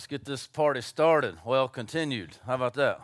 [0.00, 1.36] let's get this party started.
[1.44, 2.30] Well, continued.
[2.46, 3.02] How about that?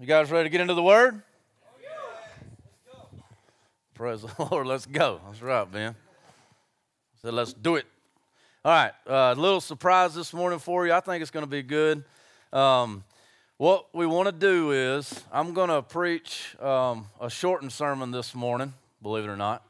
[0.00, 1.22] You guys ready to get into the Word?
[3.94, 4.68] Praise the Lord.
[4.68, 5.20] Let's go.
[5.26, 5.96] That's right, man.
[7.20, 7.86] So let's do it.
[8.64, 8.92] All right.
[9.08, 10.92] A uh, little surprise this morning for you.
[10.92, 12.04] I think it's going to be good.
[12.52, 13.02] Um,
[13.56, 18.36] what we want to do is, I'm going to preach um, a shortened sermon this
[18.36, 18.72] morning,
[19.02, 19.66] believe it or not.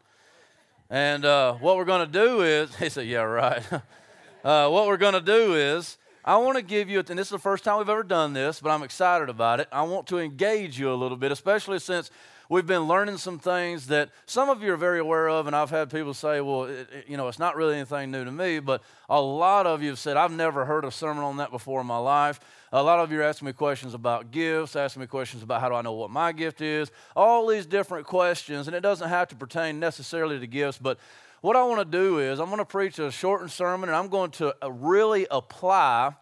[0.91, 3.63] And uh, what we're going to do is, he said, yeah, right.
[4.45, 7.31] uh, what we're going to do is, I want to give you, and this is
[7.31, 9.69] the first time we've ever done this, but I'm excited about it.
[9.73, 12.11] I want to engage you a little bit, especially since
[12.51, 15.71] we've been learning some things that some of you are very aware of, and I've
[15.71, 18.61] had people say, well, it, it, you know, it's not really anything new to me,
[18.61, 21.81] but a lot of you have said, I've never heard a sermon on that before
[21.81, 22.41] in my life.
[22.73, 25.69] A lot of you are asking me questions about gifts, asking me questions about how
[25.69, 29.29] do I know what my gift is, all these different questions, and it doesn't have
[29.29, 30.99] to pertain necessarily to gifts, but
[31.41, 34.09] what I want to do is I'm going to preach a shortened sermon, and I'm
[34.09, 36.15] going to uh, really apply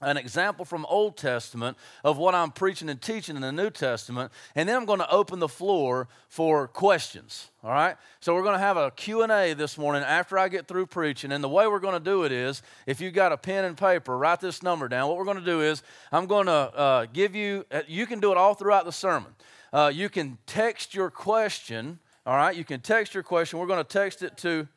[0.00, 4.32] an example from Old Testament of what I'm preaching and teaching in the New Testament,
[4.54, 7.50] and then I'm going to open the floor for questions.
[7.62, 7.96] All right?
[8.20, 11.42] So we're going to have a Q&A this morning after I get through preaching, and
[11.42, 14.18] the way we're going to do it is, if you've got a pen and paper,
[14.18, 15.08] write this number down.
[15.08, 18.20] What we're going to do is, I'm going to uh, give you, uh, you can
[18.20, 19.34] do it all throughout the sermon.
[19.72, 22.56] Uh, you can text your question, all right?
[22.56, 23.58] You can text your question.
[23.58, 24.68] We're going to text it to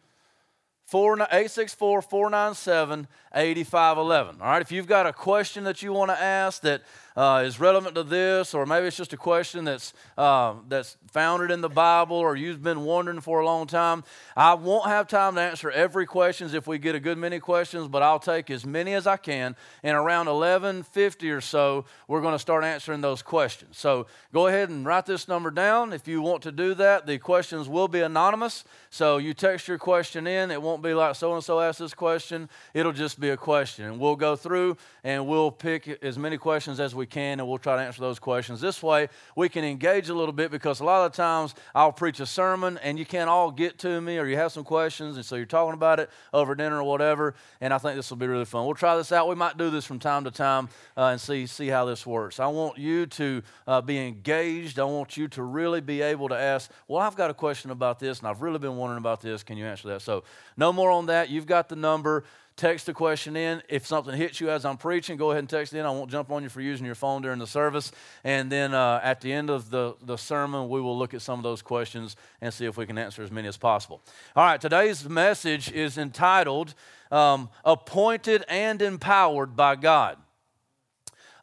[0.91, 4.41] 864 497 8511.
[4.41, 6.81] All right, if you've got a question that you want to ask that
[7.17, 11.49] uh, is relevant to this, or maybe it's just a question that's, uh, that's founded
[11.49, 14.03] in the Bible, or you've been wondering for a long time.
[14.35, 17.87] I won't have time to answer every questions if we get a good many questions,
[17.87, 19.55] but I'll take as many as I can.
[19.81, 23.79] And around 1150 or so, we're going to start answering those questions.
[23.79, 27.07] So go ahead and write this number down if you want to do that.
[27.07, 30.51] The questions will be anonymous, so you text your question in.
[30.51, 32.47] It won't be like so and so asked this question.
[32.75, 36.79] It'll just be a question, and we'll go through and we'll pick as many questions
[36.79, 38.59] as we can, and we'll try to answer those questions.
[38.59, 42.19] This way, we can engage a little bit because a lot of times I'll preach
[42.19, 45.25] a sermon and you can't all get to me, or you have some questions, and
[45.25, 47.35] so you're talking about it over dinner or whatever.
[47.61, 48.65] And I think this will be really fun.
[48.65, 49.27] We'll try this out.
[49.27, 52.39] We might do this from time to time uh, and see see how this works.
[52.39, 54.79] I want you to uh, be engaged.
[54.79, 56.71] I want you to really be able to ask.
[56.87, 59.43] Well, I've got a question about this, and I've really been wondering about this.
[59.43, 60.01] Can you answer that?
[60.01, 60.23] So,
[60.55, 61.29] no more on that.
[61.29, 62.23] You've got the number
[62.57, 63.61] text a question in.
[63.69, 65.85] If something hits you as I'm preaching, go ahead and text it in.
[65.85, 67.91] I won't jump on you for using your phone during the service.
[68.23, 71.39] And then uh, at the end of the, the sermon, we will look at some
[71.39, 74.01] of those questions and see if we can answer as many as possible.
[74.35, 76.73] All right, today's message is entitled
[77.11, 80.17] um, Appointed and Empowered by God.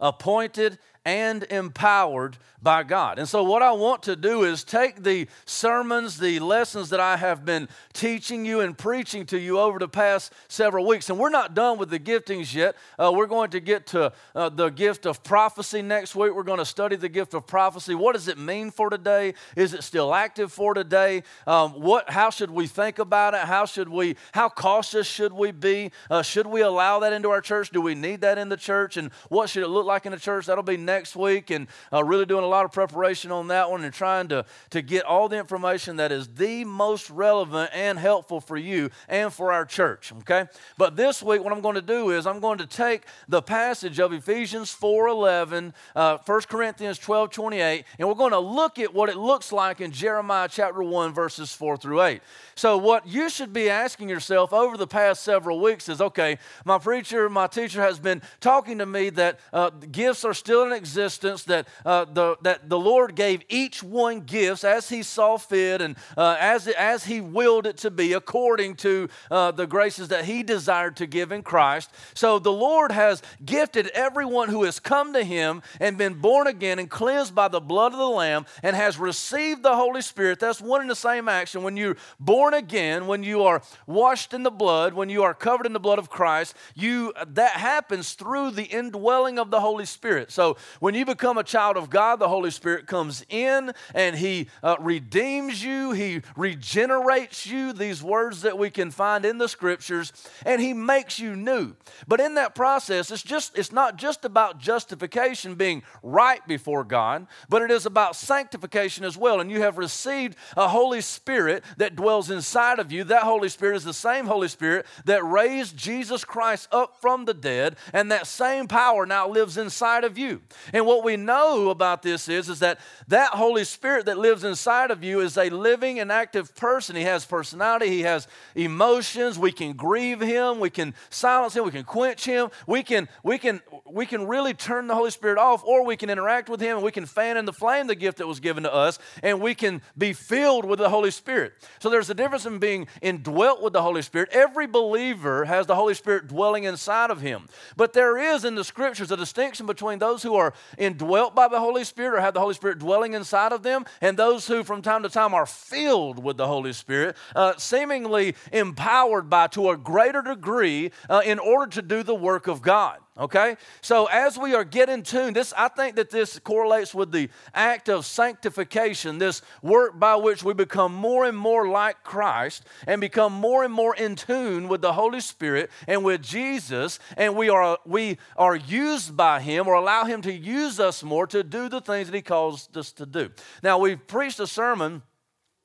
[0.01, 3.19] Appointed and empowered by God.
[3.19, 7.19] And so, what I want to do is take the sermons, the lessons that I
[7.19, 11.11] have been teaching you and preaching to you over the past several weeks.
[11.11, 12.75] And we're not done with the giftings yet.
[12.99, 16.35] Uh, we're going to get to uh, the gift of prophecy next week.
[16.35, 17.95] We're going to study the gift of prophecy.
[17.95, 19.35] What does it mean for today?
[19.57, 21.23] Is it still active for today?
[21.47, 22.09] Um, what?
[22.09, 23.41] How should we think about it?
[23.41, 24.17] How should we?
[24.33, 25.93] How cautious should we be?
[26.11, 27.69] Uh, should we allow that into our church?
[27.71, 28.97] Do we need that in the church?
[28.97, 30.47] And what should it look like in the church?
[30.47, 31.51] That'll be next week.
[31.51, 34.83] And uh, really doing a lot of preparation on that one and trying to, to
[34.83, 39.53] get all the information that is the most relevant and helpful for you and for
[39.53, 40.47] our church, okay?
[40.79, 43.99] But this week, what I'm going to do is I'm going to take the passage
[43.99, 49.17] of Ephesians 4.11, uh, 1 Corinthians 12.28, and we're going to look at what it
[49.17, 52.23] looks like in Jeremiah chapter 1, verses 4 through 8.
[52.55, 56.79] So, what you should be asking yourself over the past several weeks is okay, my
[56.79, 61.45] preacher, my teacher has been talking to me that uh, gifts are still in existence,
[61.45, 65.97] that, uh, the, that the Lord gave each one gifts as he saw fit and
[66.19, 70.43] uh, as, as he willed it to be according to uh, the graces that he
[70.43, 71.91] desired to give in Christ.
[72.13, 76.79] So, the Lord has gifted everyone who has come to him and been born again
[76.79, 80.39] and cleansed by the blood of the Lamb and has received the Holy Spirit.
[80.39, 81.63] That's one and the same action.
[81.63, 85.65] When you're born again, when you are washed in the blood, when you are covered
[85.65, 90.31] in the blood of Christ, you that happens through the indwelling of the Holy Spirit.
[90.31, 94.49] So when you become a child of God, the Holy Spirit comes in and He
[94.63, 97.73] uh, redeems you, He regenerates you.
[97.73, 100.13] These words that we can find in the Scriptures,
[100.45, 101.75] and He makes you new.
[102.07, 107.27] But in that process, it's just it's not just about justification being right before God,
[107.49, 109.41] but it is about sanctification as well.
[109.41, 113.77] And you have received a Holy Spirit that dwells inside of you, that Holy Spirit
[113.77, 118.27] is the same Holy Spirit that raised Jesus Christ up from the dead, and that
[118.27, 120.43] same power now lives inside of you.
[120.73, 124.91] And what we know about this is, is that that Holy Spirit that lives inside
[124.91, 126.97] of you is a living and active person.
[126.97, 129.39] He has personality, he has emotions.
[129.39, 132.51] We can grieve him, we can silence him, we can quench him.
[132.67, 136.11] We can we can we can really turn the Holy Spirit off or we can
[136.11, 138.63] interact with him and we can fan in the flame the gift that was given
[138.63, 141.53] to us and we can be filled with the Holy Spirit.
[141.79, 144.31] So there's a difference in being indwelt with the Holy Spirit.
[144.33, 147.49] Every believer has the Holy Spirit dwelling inside of him.
[147.77, 151.61] But there is in the scriptures a distinction between those who are indwelt by the
[151.61, 154.83] Holy Spirit or have the Holy Spirit dwelling inside of them and those who from
[154.83, 159.77] time to time are filled with the Holy Spirit, uh, seemingly empowered by to a
[159.77, 162.99] greater degree uh, in order to do the work of God.
[163.17, 163.57] Okay?
[163.81, 167.89] So as we are getting tuned, this I think that this correlates with the act
[167.89, 173.33] of sanctification, this work by which we become more and more like Christ and become
[173.33, 177.79] more and more in tune with the Holy Spirit and with Jesus, and we are
[177.87, 181.81] we are used by him or allow him to use us more to do the
[181.81, 183.31] things that he calls us to do.
[183.63, 185.03] Now we've preached a sermon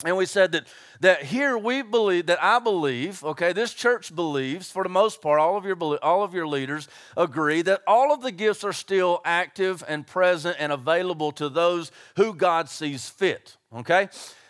[0.06, 0.66] and we said that,
[1.02, 5.42] that here we believe, that I believe, okay, this church believes, for the most part,
[5.42, 6.88] all of, your, all of your leaders
[7.18, 11.92] agree that all of the gifts are still active and present and available to those
[12.16, 14.08] who God sees fit, okay?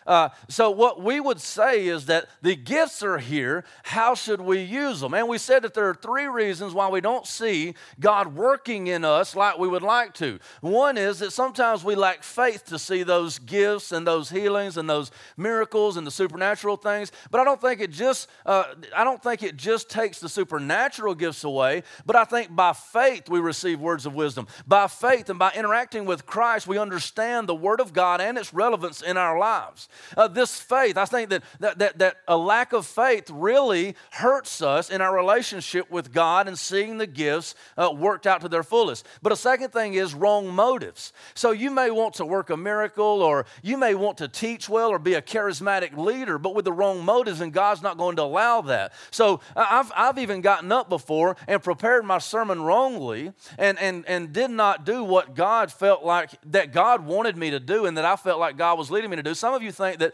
[0.10, 3.64] Uh, so, what we would say is that the gifts are here.
[3.84, 5.14] How should we use them?
[5.14, 9.06] And we said that there are three reasons why we don't see God working in
[9.06, 10.40] us like we would like to.
[10.62, 14.90] One is that sometimes we lack faith to see those gifts and those healings and
[14.90, 17.12] those miracles and the supernatural things.
[17.30, 18.64] But I don't think it just uh,
[18.96, 21.84] I don't think it just takes the supernatural gifts away.
[22.08, 24.48] But I think by faith we receive words of wisdom.
[24.66, 28.56] By faith and by interacting with Christ, we understand the Word of God and its
[28.56, 29.88] relevance in our lives.
[30.16, 34.62] Uh, this faith, I think that, that, that, that a lack of faith really hurts
[34.62, 38.64] us in our relationship with God and seeing the gifts uh, worked out to their
[38.64, 39.06] fullest.
[39.22, 41.14] But a second thing is wrong motives.
[41.34, 44.90] So you may want to work a miracle or you may want to teach well
[44.90, 48.24] or be a charismatic leader, but with the wrong motives, and God's not going to
[48.24, 48.94] allow that.
[49.12, 54.32] So I've, I've even gotten up before and prepared my sermon wrongly and, and, and
[54.32, 58.06] did not do what God felt like that God wanted me to do and that
[58.06, 59.34] I felt like God was leading me to do.
[59.34, 60.14] Some of you think that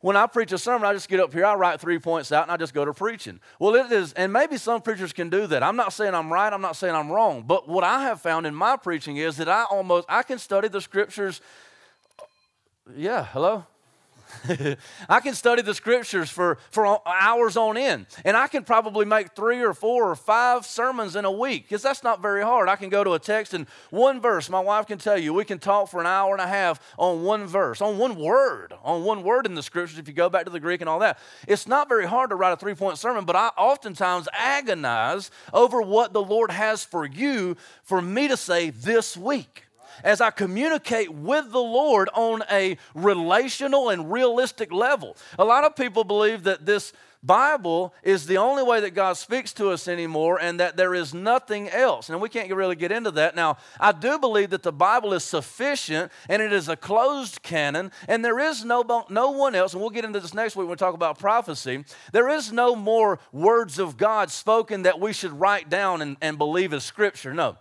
[0.00, 2.42] when I preach a sermon, I just get up here, I write three points out,
[2.42, 3.40] and I just go to preaching.
[3.58, 5.62] Well, it is, and maybe some preachers can do that.
[5.62, 8.46] I'm not saying I'm right, I'm not saying I'm wrong, but what I have found
[8.46, 11.40] in my preaching is that I almost I can study the scriptures.
[12.94, 13.64] Yeah, hello?
[15.08, 19.34] I can study the scriptures for, for hours on end, and I can probably make
[19.34, 22.68] three or four or five sermons in a week because that's not very hard.
[22.68, 24.50] I can go to a text and one verse.
[24.50, 27.22] My wife can tell you we can talk for an hour and a half on
[27.22, 29.98] one verse, on one word, on one word in the scriptures.
[29.98, 32.36] If you go back to the Greek and all that, it's not very hard to
[32.36, 37.06] write a three point sermon, but I oftentimes agonize over what the Lord has for
[37.06, 39.63] you for me to say this week
[40.02, 45.16] as I communicate with the Lord on a relational and realistic level.
[45.38, 46.92] A lot of people believe that this
[47.24, 51.14] Bible is the only way that God speaks to us anymore and that there is
[51.14, 52.10] nothing else.
[52.10, 53.34] And we can't really get into that.
[53.34, 57.92] Now, I do believe that the Bible is sufficient and it is a closed canon
[58.08, 60.72] and there is no, no one else, and we'll get into this next week when
[60.72, 61.84] we talk about prophecy.
[62.12, 66.36] There is no more words of God spoken that we should write down and, and
[66.36, 67.32] believe as Scripture.
[67.32, 67.56] No.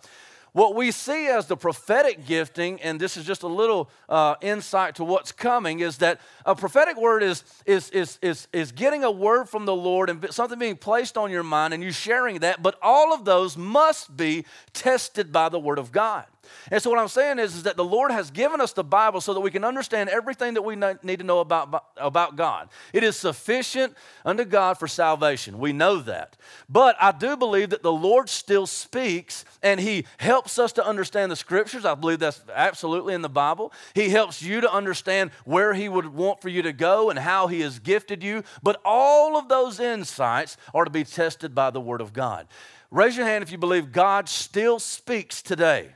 [0.53, 4.95] What we see as the prophetic gifting, and this is just a little uh, insight
[4.95, 9.09] to what's coming, is that a prophetic word is, is, is, is, is getting a
[9.09, 12.61] word from the Lord and something being placed on your mind and you sharing that,
[12.61, 16.25] but all of those must be tested by the Word of God.
[16.71, 19.21] And so, what I'm saying is, is that the Lord has given us the Bible
[19.21, 22.69] so that we can understand everything that we need to know about, about God.
[22.93, 23.95] It is sufficient
[24.25, 25.59] unto God for salvation.
[25.59, 26.37] We know that.
[26.69, 31.31] But I do believe that the Lord still speaks and He helps us to understand
[31.31, 31.85] the Scriptures.
[31.85, 33.73] I believe that's absolutely in the Bible.
[33.93, 37.47] He helps you to understand where He would want for you to go and how
[37.47, 38.43] He has gifted you.
[38.61, 42.47] But all of those insights are to be tested by the Word of God.
[42.91, 45.95] Raise your hand if you believe God still speaks today.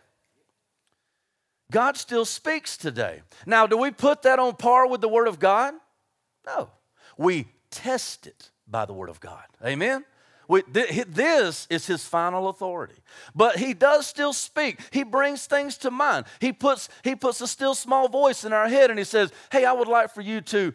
[1.71, 3.21] God still speaks today.
[3.45, 5.74] Now, do we put that on par with the Word of God?
[6.45, 6.69] No.
[7.17, 9.43] We test it by the Word of God.
[9.65, 10.05] Amen?
[10.47, 13.01] We, th- this is his final authority.
[13.36, 14.79] But he does still speak.
[14.91, 16.25] He brings things to mind.
[16.39, 19.65] He puts, he puts a still small voice in our head and he says, Hey,
[19.65, 20.74] I would like for you to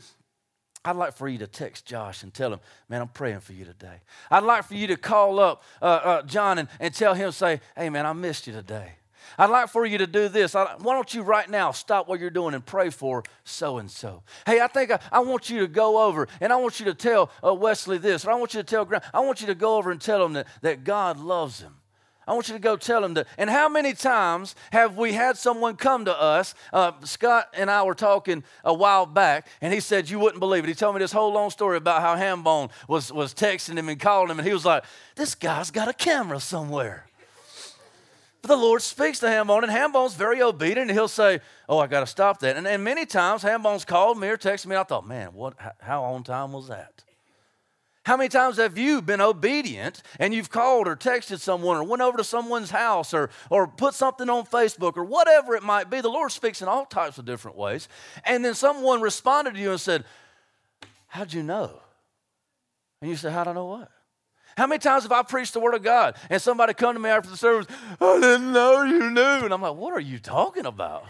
[0.84, 3.64] I'd like for you to text Josh and tell him, man, I'm praying for you
[3.64, 4.00] today.
[4.30, 7.60] I'd like for you to call up uh, uh, John and, and tell him, say,
[7.76, 8.94] hey, man, I missed you today.
[9.38, 10.54] I'd like for you to do this.
[10.54, 13.90] I, why don't you right now stop what you're doing and pray for so and
[13.90, 14.22] so?
[14.46, 16.94] Hey, I think I, I, want you to go over and I want you to
[16.94, 19.54] tell uh, Wesley this, or I want you to tell Grant, I want you to
[19.54, 21.74] go over and tell him that, that God loves him.
[22.26, 23.26] I want you to go tell him that.
[23.36, 26.54] And how many times have we had someone come to us?
[26.72, 30.62] Uh, Scott and I were talking a while back, and he said, You wouldn't believe
[30.64, 30.68] it.
[30.68, 33.98] He told me this whole long story about how Hambone was, was texting him and
[33.98, 34.84] calling him, and he was like,
[35.16, 37.06] This guy's got a camera somewhere.
[38.42, 41.86] But the Lord speaks to Hambone, and Hambone's very obedient, and he'll say, Oh, I
[41.86, 42.56] got to stop that.
[42.56, 45.54] And, and many times, Hambone's called me or texted me, and I thought, Man, what,
[45.80, 47.04] how on time was that?
[48.04, 52.02] How many times have you been obedient and you've called or texted someone or went
[52.02, 56.00] over to someone's house or, or put something on Facebook or whatever it might be?
[56.00, 57.86] The Lord speaks in all types of different ways.
[58.24, 60.04] And then someone responded to you and said,
[61.06, 61.78] How'd you know?
[63.00, 63.88] And you said, How'd I know what?
[64.56, 67.10] How many times have I preached the Word of God and somebody come to me
[67.10, 67.66] after the service,
[68.00, 69.44] I didn't know you knew.
[69.44, 71.04] And I'm like, What are you talking about?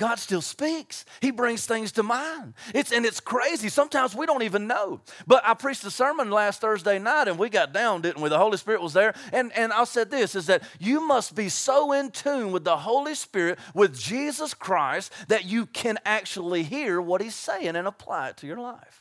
[0.00, 1.04] God still speaks.
[1.20, 2.54] He brings things to mind.
[2.74, 3.68] It's, and it's crazy.
[3.68, 5.02] Sometimes we don't even know.
[5.26, 8.30] But I preached a sermon last Thursday night and we got down, didn't we?
[8.30, 9.12] The Holy Spirit was there.
[9.30, 12.78] And, and I said this is that you must be so in tune with the
[12.78, 18.30] Holy Spirit, with Jesus Christ, that you can actually hear what He's saying and apply
[18.30, 18.99] it to your life.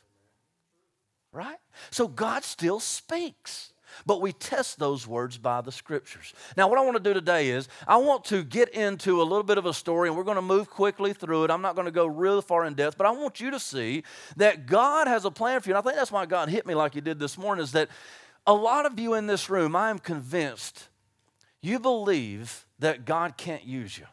[1.31, 1.57] Right?
[1.91, 3.73] So God still speaks
[4.05, 6.33] but we test those words by the scriptures.
[6.55, 9.43] Now, what I want to do today is I want to get into a little
[9.43, 11.51] bit of a story, and we're going to move quickly through it.
[11.51, 14.03] I'm not going to go real far in depth, but I want you to see
[14.37, 15.75] that God has a plan for you.
[15.75, 17.89] And I think that's why God hit me like He did this morning, is that
[18.47, 20.87] a lot of you in this room, I am convinced
[21.61, 24.05] you believe that God can't use you.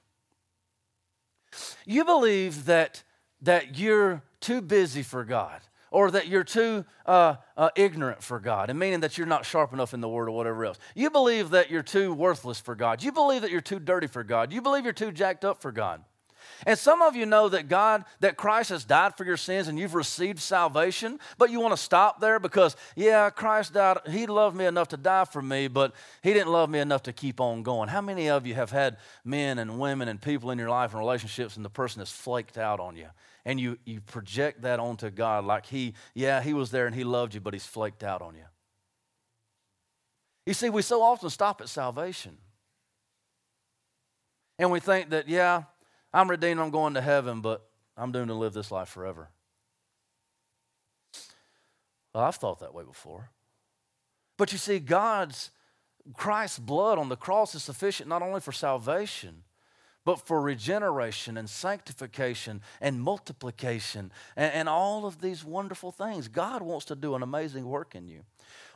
[1.87, 3.03] You believe that,
[3.41, 8.71] that you're too busy for God or that you're too uh, uh, ignorant for God,
[8.71, 10.79] and meaning that you're not sharp enough in the Word or whatever else.
[10.95, 13.03] You believe that you're too worthless for God.
[13.03, 14.53] You believe that you're too dirty for God.
[14.53, 16.03] You believe you're too jacked up for God.
[16.65, 19.79] And some of you know that God, that Christ has died for your sins and
[19.79, 23.99] you've received salvation, but you want to stop there because, yeah, Christ died.
[24.09, 27.13] He loved me enough to die for me, but He didn't love me enough to
[27.13, 27.89] keep on going.
[27.89, 31.01] How many of you have had men and women and people in your life and
[31.01, 33.09] relationships and the person has flaked out on you?
[33.47, 37.05] And you, you project that onto God like He, yeah, He was there and He
[37.05, 38.45] loved you, but He's flaked out on you.
[40.45, 42.37] You see, we so often stop at salvation.
[44.59, 45.63] And we think that, yeah,
[46.13, 47.65] I'm redeemed, I'm going to heaven, but
[47.97, 49.31] I'm doomed to live this life forever.
[52.13, 53.31] Well, I've thought that way before.
[54.37, 55.51] But you see, God's,
[56.15, 59.45] Christ's blood on the cross is sufficient not only for salvation,
[60.07, 66.29] but for regeneration and sanctification and multiplication and, and, all of these wonderful things.
[66.29, 68.21] God wants to do an amazing work in you.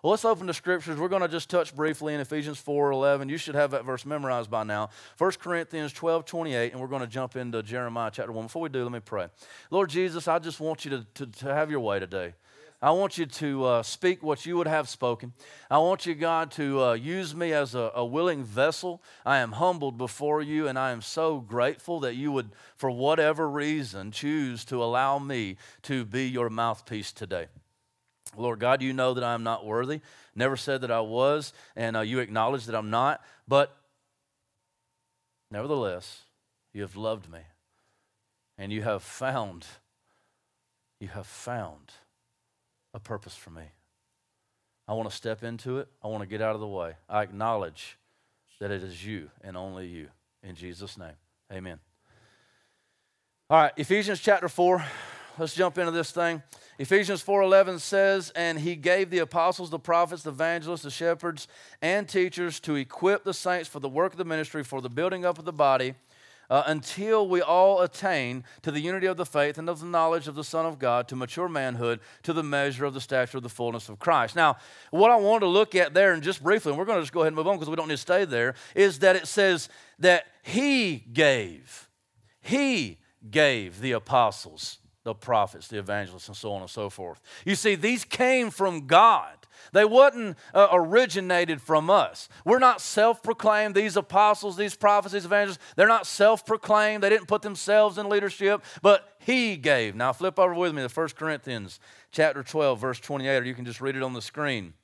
[0.03, 0.99] Well, let's open the scriptures.
[0.99, 3.29] We're going to just touch briefly in Ephesians 4 11.
[3.29, 4.91] You should have that verse memorized by now.
[5.19, 8.47] 1 Corinthians 12 28, and we're going to jump into Jeremiah chapter 1.
[8.47, 9.29] Before we do, let me pray.
[9.71, 12.35] Lord Jesus, I just want you to, to, to have your way today.
[12.83, 15.35] I want you to uh, speak what you would have spoken.
[15.71, 19.03] I want you, God, to uh, use me as a, a, willing vessel.
[19.27, 23.51] I am humbled before you, and I am so grateful that you would, for whatever
[23.51, 27.49] reason, choose to allow me to be your mouthpiece today.
[28.35, 30.01] Lord God, you know that I am not worthy.
[30.35, 33.21] Never said that I was, and uh, you acknowledge that I'm not.
[33.47, 33.77] But
[35.51, 36.23] nevertheless,
[36.73, 37.41] you have loved me,
[38.57, 39.67] and you have found,
[40.99, 41.93] you have found
[42.95, 43.65] a purpose for me.
[44.89, 45.89] I want to step into it.
[46.03, 46.95] I want to get out of the way.
[47.09, 47.97] I acknowledge
[48.61, 50.09] that it is you and only you.
[50.43, 51.15] In Jesus' name,
[51.53, 51.79] amen.
[53.49, 54.85] All right, Ephesians chapter 4.
[55.39, 56.43] Let's jump into this thing.
[56.79, 61.47] Ephesians 4:11 says, "And he gave the apostles, the prophets, the evangelists, the shepherds,
[61.81, 65.25] and teachers to equip the saints for the work of the ministry, for the building
[65.25, 65.95] up of the body."
[66.51, 70.27] Uh, until we all attain to the unity of the faith and of the knowledge
[70.29, 73.45] of the Son of God, to mature manhood, to the measure of the stature of
[73.45, 74.35] the fullness of Christ.
[74.35, 74.57] Now,
[74.91, 77.13] what I want to look at there, and just briefly, and we're going to just
[77.13, 79.29] go ahead and move on because we don't need to stay there, is that it
[79.29, 79.69] says
[80.01, 81.89] that He gave,
[82.41, 82.99] He
[83.31, 87.21] gave the apostles, the prophets, the evangelists, and so on and so forth.
[87.45, 89.40] You see, these came from God.
[89.73, 92.29] They wasn't uh, originated from us.
[92.45, 93.75] We're not self proclaimed.
[93.75, 97.03] These apostles, these prophets, these evangelists, they're not self proclaimed.
[97.03, 99.95] They didn't put themselves in leadership, but He gave.
[99.95, 103.65] Now, flip over with me to 1 Corinthians chapter 12, verse 28, or you can
[103.65, 104.75] just read it on the screen.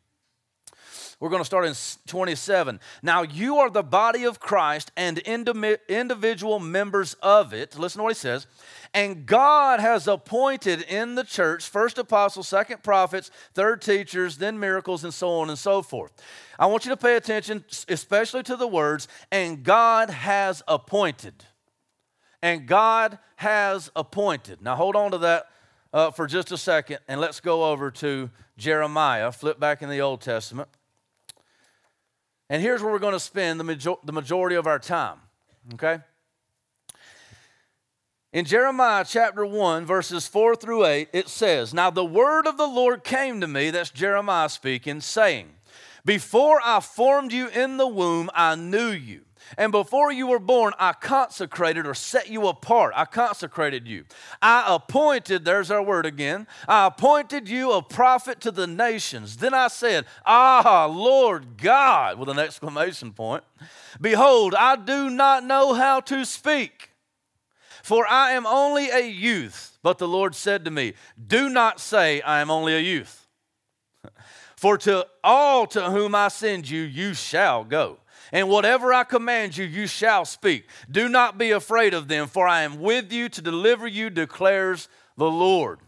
[1.19, 1.75] We're going to start in
[2.09, 2.79] 27.
[3.03, 7.79] Now, you are the body of Christ and individual members of it.
[7.79, 8.47] Listen to what he says.
[8.93, 15.05] And God has appointed in the church first apostles, second prophets, third teachers, then miracles,
[15.05, 16.13] and so on and so forth.
[16.59, 21.45] I want you to pay attention, especially to the words, and God has appointed.
[22.43, 24.61] And God has appointed.
[24.61, 25.47] Now, hold on to that
[25.95, 29.33] uh, for just a second, and let's go over to Jeremiah.
[29.33, 30.69] Flip back in the Old Testament.
[32.49, 35.19] And here's where we're going to spend the, major- the majority of our time,
[35.75, 36.01] okay?
[38.33, 42.67] In Jeremiah chapter 1, verses 4 through 8, it says, Now the word of the
[42.67, 45.49] Lord came to me, that's Jeremiah speaking, saying,
[46.05, 49.26] Before I formed you in the womb, I knew you.
[49.57, 52.93] And before you were born, I consecrated or set you apart.
[52.97, 54.05] I consecrated you.
[54.43, 59.37] I appointed, there's our word again, I appointed you a prophet to the nations.
[59.37, 63.45] Then I said, Ah, Lord God, with an exclamation point.
[64.01, 66.91] Behold, I do not know how to speak,
[67.83, 69.79] for I am only a youth.
[69.83, 73.29] But the Lord said to me, Do not say, I am only a youth.
[74.57, 77.99] For to all to whom I send you, you shall go
[78.33, 80.69] and whatever I command you, you shall speak.
[80.91, 84.89] Do not be afraid of them, for I am with you to deliver you, declares
[85.17, 85.81] the Lord.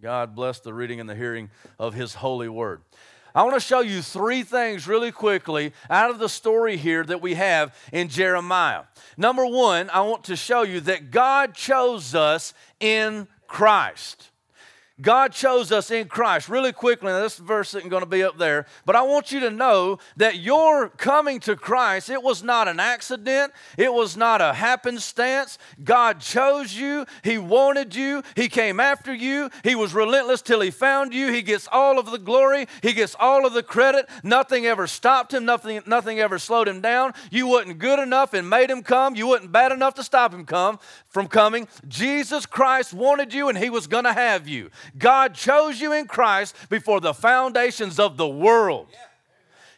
[0.00, 2.82] God bless the reading and the hearing of his holy word.
[3.34, 7.22] I want to show you three things really quickly out of the story here that
[7.22, 8.84] we have in Jeremiah.
[9.16, 14.29] Number one, I want to show you that God chose us in Christ.
[15.00, 16.48] God chose us in Christ.
[16.48, 19.50] Really quickly, this verse isn't going to be up there, but I want you to
[19.50, 24.52] know that your coming to Christ, it was not an accident, it was not a
[24.52, 25.58] happenstance.
[25.82, 30.70] God chose you, He wanted you, He came after you, He was relentless till He
[30.70, 31.32] found you.
[31.32, 34.08] He gets all of the glory, He gets all of the credit.
[34.22, 37.12] Nothing ever stopped Him, nothing, nothing ever slowed Him down.
[37.30, 40.44] You wasn't good enough and made Him come, you wasn't bad enough to stop Him
[40.44, 40.78] come
[41.10, 41.68] from coming.
[41.86, 44.70] Jesus Christ wanted you and He was going to have you.
[44.96, 48.86] God chose you in Christ before the foundations of the world.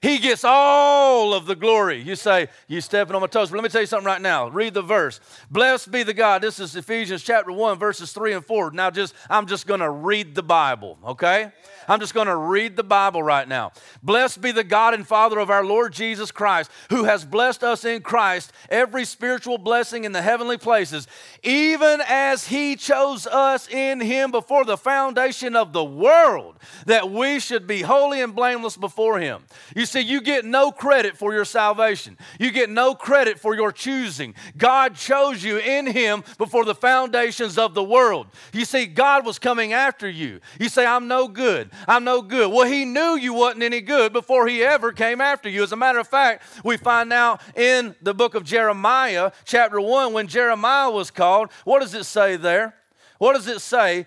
[0.02, 2.02] He gets all of the glory.
[2.02, 3.50] You say, you stepping on my toes.
[3.50, 4.48] But let me tell you something right now.
[4.48, 5.20] Read the verse.
[5.48, 6.42] Blessed be the God.
[6.42, 8.72] This is Ephesians chapter 1, verses 3 and 4.
[8.72, 11.52] Now just I'm just gonna read the Bible, okay?
[11.88, 13.72] I'm just going to read the Bible right now.
[14.02, 17.84] Blessed be the God and Father of our Lord Jesus Christ, who has blessed us
[17.84, 21.06] in Christ every spiritual blessing in the heavenly places,
[21.42, 27.40] even as He chose us in Him before the foundation of the world, that we
[27.40, 29.44] should be holy and blameless before Him.
[29.74, 33.72] You see, you get no credit for your salvation, you get no credit for your
[33.72, 34.34] choosing.
[34.56, 38.28] God chose you in Him before the foundations of the world.
[38.52, 40.40] You see, God was coming after you.
[40.60, 41.70] You say, I'm no good.
[41.86, 42.52] I'm no good.
[42.52, 45.62] Well, he knew you wasn't any good before he ever came after you.
[45.62, 50.12] As a matter of fact, we find out in the book of Jeremiah, chapter 1,
[50.12, 52.74] when Jeremiah was called, what does it say there?
[53.18, 54.06] What does it say?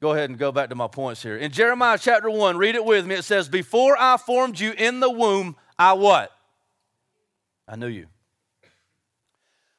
[0.00, 1.36] Go ahead and go back to my points here.
[1.36, 3.16] In Jeremiah chapter 1, read it with me.
[3.16, 6.30] It says, Before I formed you in the womb, I what?
[7.66, 8.06] I knew you.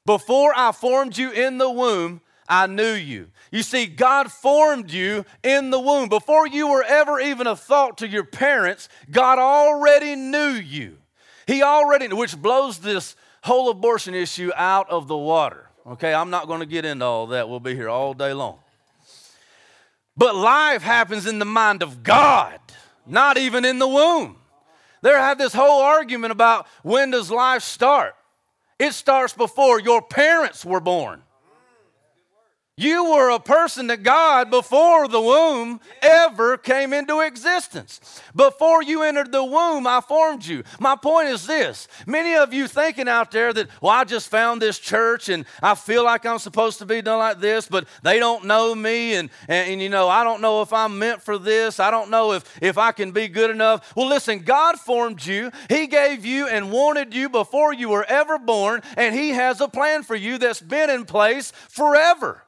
[0.05, 3.27] Before I formed you in the womb, I knew you.
[3.51, 6.09] You see, God formed you in the womb.
[6.09, 10.97] Before you were ever even a thought to your parents, God already knew you.
[11.45, 15.69] He already, which blows this whole abortion issue out of the water.
[15.85, 17.47] Okay, I'm not going to get into all that.
[17.49, 18.59] We'll be here all day long.
[20.17, 22.59] But life happens in the mind of God,
[23.05, 24.37] not even in the womb.
[25.01, 28.15] There had this whole argument about when does life start?
[28.77, 31.21] It starts before your parents were born.
[32.79, 38.21] You were a person that God, before the womb ever came into existence.
[38.33, 40.63] Before you entered the womb, I formed you.
[40.79, 44.61] My point is this many of you thinking out there that, well, I just found
[44.61, 48.17] this church and I feel like I'm supposed to be done like this, but they
[48.17, 51.37] don't know me and, and, and you know, I don't know if I'm meant for
[51.37, 51.81] this.
[51.81, 53.93] I don't know if, if I can be good enough.
[53.93, 58.39] Well, listen, God formed you, He gave you and wanted you before you were ever
[58.39, 62.45] born, and He has a plan for you that's been in place forever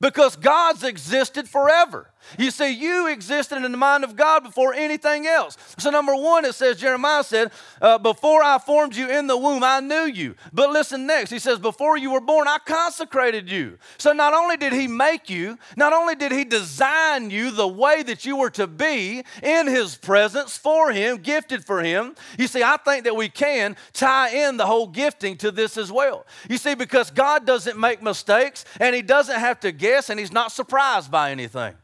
[0.00, 2.10] because God's existed forever.
[2.38, 5.56] You see, you existed in the mind of God before anything else.
[5.78, 9.62] So, number one, it says, Jeremiah said, uh, Before I formed you in the womb,
[9.62, 10.34] I knew you.
[10.52, 13.78] But listen next, he says, Before you were born, I consecrated you.
[13.96, 18.02] So, not only did he make you, not only did he design you the way
[18.02, 22.14] that you were to be in his presence for him, gifted for him.
[22.38, 25.92] You see, I think that we can tie in the whole gifting to this as
[25.92, 26.26] well.
[26.48, 30.32] You see, because God doesn't make mistakes and he doesn't have to guess and he's
[30.32, 31.74] not surprised by anything.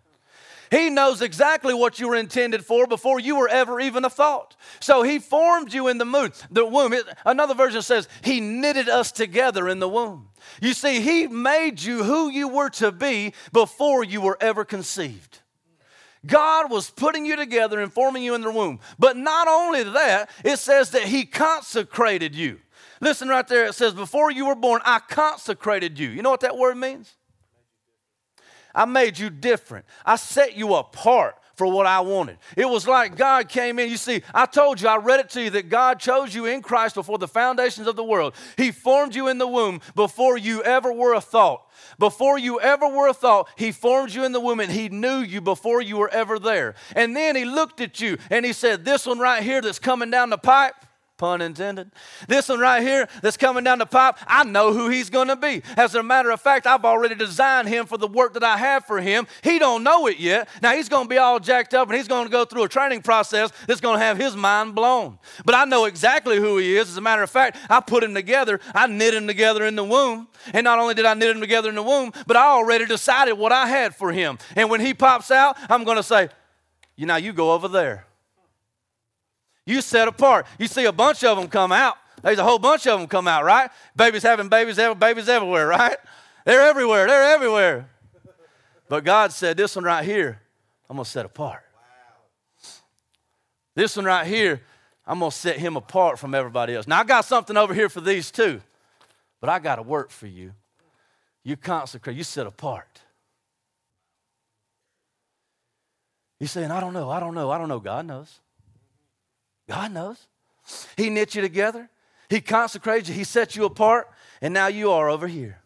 [0.75, 4.57] He knows exactly what you were intended for before you were ever even a thought.
[4.81, 6.93] So He formed you in the moon, the womb.
[7.25, 10.31] Another version says He knitted us together in the womb.
[10.61, 15.43] You see, He made you who you were to be before you were ever conceived.
[16.27, 18.81] God was putting you together and forming you in the womb.
[18.99, 22.59] But not only that, it says that He consecrated you.
[23.01, 26.09] Listen right there, it says, Before you were born, I consecrated you.
[26.09, 27.15] You know what that word means?
[28.75, 29.85] I made you different.
[30.05, 32.39] I set you apart for what I wanted.
[32.57, 33.89] It was like God came in.
[33.89, 36.63] You see, I told you, I read it to you that God chose you in
[36.63, 38.35] Christ before the foundations of the world.
[38.57, 41.71] He formed you in the womb before you ever were a thought.
[41.99, 45.19] Before you ever were a thought, He formed you in the womb and He knew
[45.19, 46.75] you before you were ever there.
[46.97, 50.11] And then He looked at you and He said, This one right here that's coming
[50.11, 50.75] down the pipe,
[51.25, 51.91] pun intended.
[52.29, 55.37] This one right here that's coming down the pipe, I know who he's going to
[55.37, 55.63] be.
[55.75, 58.85] As a matter of fact, I've already designed him for the work that I have
[58.85, 59.27] for him.
[59.43, 60.51] He don't know it yet.
[60.61, 62.69] Now he's going to be all jacked up and he's going to go through a
[62.69, 65.19] training process that's going to have his mind blown.
[65.47, 66.91] But I know exactly who he is.
[66.91, 68.61] As a matter of fact, I put him together.
[68.75, 70.29] I knit him together in the womb.
[70.53, 73.33] And not only did I knit him together in the womb, but I already decided
[73.33, 74.37] what I had for him.
[74.57, 76.29] And when he pops out, I'm going to say,
[76.97, 78.05] you know, you go over there.
[79.66, 80.46] You set apart.
[80.59, 81.96] You see a bunch of them come out.
[82.22, 83.70] There's a whole bunch of them come out, right?
[83.96, 85.96] Babies having babies, babies everywhere, right?
[86.44, 87.07] They're everywhere.
[87.07, 87.88] They're everywhere.
[88.88, 90.40] But God said, This one right here,
[90.88, 91.62] I'm going to set apart.
[93.74, 94.62] This one right here,
[95.07, 96.87] I'm going to set him apart from everybody else.
[96.87, 98.61] Now, I got something over here for these too,
[99.40, 100.53] but I got to work for you.
[101.42, 103.00] You consecrate, you set apart.
[106.40, 107.81] You're saying, I don't know, I don't know, I don't know.
[107.81, 108.40] God knows.
[109.68, 110.27] God knows.
[110.96, 111.90] He knit you together,
[112.29, 114.09] He consecrated you, He set you apart,
[114.40, 115.61] and now you are over here.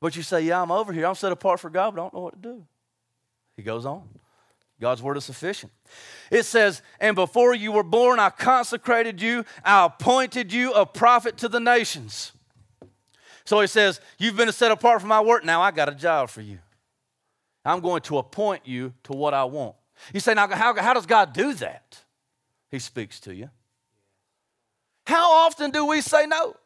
[0.00, 1.06] But you say, Yeah, I'm over here.
[1.06, 2.66] I'm set apart for God, but I don't know what to do.
[3.56, 4.08] He goes on.
[4.80, 5.70] God's word is sufficient.
[6.28, 11.36] It says, And before you were born, I consecrated you, I appointed you a prophet
[11.38, 12.32] to the nations.
[13.44, 15.44] So he says, You've been set apart for my work.
[15.44, 16.58] Now I got a job for you.
[17.64, 19.76] I'm going to appoint you to what I want.
[20.12, 22.02] You say, Now, how, how does God do that?
[22.72, 23.50] He speaks to you.
[25.06, 26.56] How often do we say no?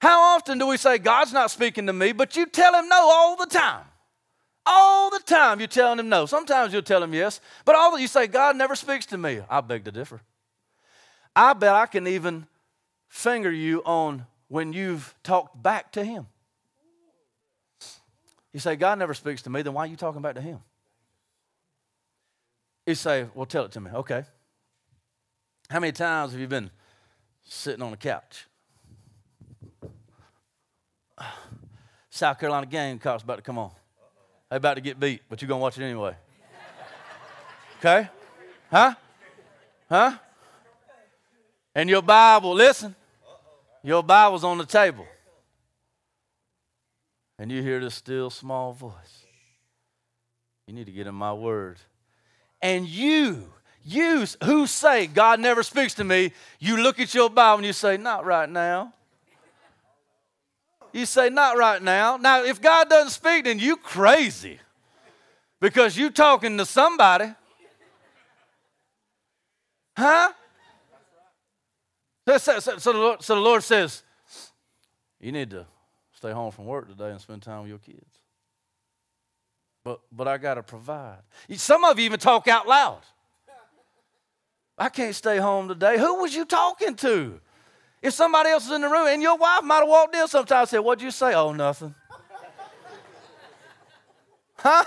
[0.00, 3.08] How often do we say, God's not speaking to me, but you tell him no
[3.10, 3.86] all the time?
[4.66, 6.26] All the time you're telling him no.
[6.26, 9.40] Sometimes you'll tell him yes, but all that you say, God never speaks to me.
[9.48, 10.20] I beg to differ.
[11.34, 12.46] I bet I can even
[13.08, 16.26] finger you on when you've talked back to him.
[18.52, 20.58] You say, God never speaks to me, then why are you talking back to him?
[22.86, 23.90] You say, Well, tell it to me.
[23.90, 24.24] Okay.
[25.72, 26.70] How many times have you been
[27.44, 28.46] sitting on the couch?
[32.10, 33.70] South Carolina Gamecocks about to come on.
[34.50, 36.14] They about to get beat, but you're gonna watch it anyway.
[37.78, 38.06] Okay?
[38.70, 38.94] Huh?
[39.88, 40.18] Huh?
[41.74, 42.94] And your Bible, listen,
[43.82, 45.06] your Bible's on the table.
[47.38, 49.24] And you hear this still small voice.
[50.66, 51.78] You need to get in my word.
[52.60, 57.58] And you you who say God never speaks to me, you look at your Bible
[57.58, 58.92] and you say, Not right now.
[60.92, 62.16] You say, Not right now.
[62.16, 64.60] Now, if God doesn't speak, then you crazy
[65.60, 67.32] because you talking to somebody.
[69.96, 70.32] Huh?
[72.26, 74.02] So, so, so, the Lord, so the Lord says,
[75.20, 75.66] You need to
[76.12, 78.18] stay home from work today and spend time with your kids.
[79.84, 81.18] But, but I got to provide.
[81.56, 83.00] Some of you even talk out loud.
[84.82, 85.96] I can't stay home today.
[85.96, 87.40] Who was you talking to?
[88.02, 90.62] If somebody else is in the room and your wife might have walked in sometime
[90.62, 91.34] and said, What'd you say?
[91.34, 91.94] Oh, nothing.
[94.56, 94.84] huh?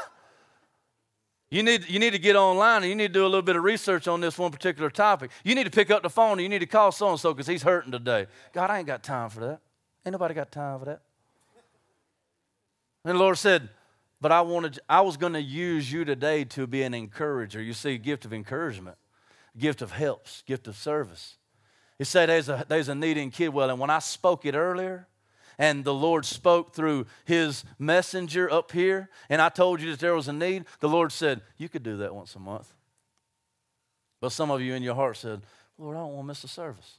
[1.49, 3.55] You need, you need to get online and you need to do a little bit
[3.55, 5.31] of research on this one particular topic.
[5.45, 7.34] You need to pick up the phone and you need to call so and so
[7.34, 8.27] because he's hurting today.
[8.51, 9.62] God, I ain't got time for that.
[10.05, 11.03] Ain't nobody got time for that.
[13.05, 13.69] And the Lord said,
[14.19, 17.62] But I wanted I was to use you today to be an encourager.
[17.62, 18.97] You see, gift of encouragement
[19.58, 21.38] gift of helps, gift of service.
[21.98, 25.08] He said there's a, there's a need in Kidwell, and when I spoke it earlier,
[25.58, 30.13] and the Lord spoke through his messenger up here, and I told you that there
[30.13, 32.74] was a need, the Lord said, You could do that once a month.
[34.20, 35.41] But some of you in your heart said,
[35.78, 36.98] Lord, I don't want to miss a service.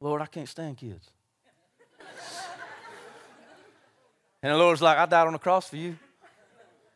[0.00, 1.10] Lord, I can't stand kids.
[4.42, 5.96] and the Lord's like, I died on the cross for you.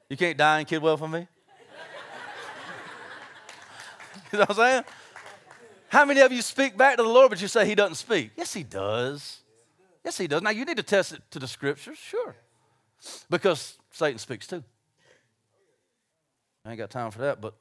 [0.09, 1.27] You can't die in Kidwell for me.
[4.33, 4.85] you know what I'm saying?
[5.88, 8.31] How many of you speak back to the Lord, but you say He doesn't speak?
[8.37, 9.40] Yes, He does.
[10.05, 10.40] Yes, He does.
[10.43, 12.37] Now, you need to test it to the scriptures, sure.
[13.29, 14.62] Because Satan speaks too.
[16.64, 17.55] I ain't got time for that, but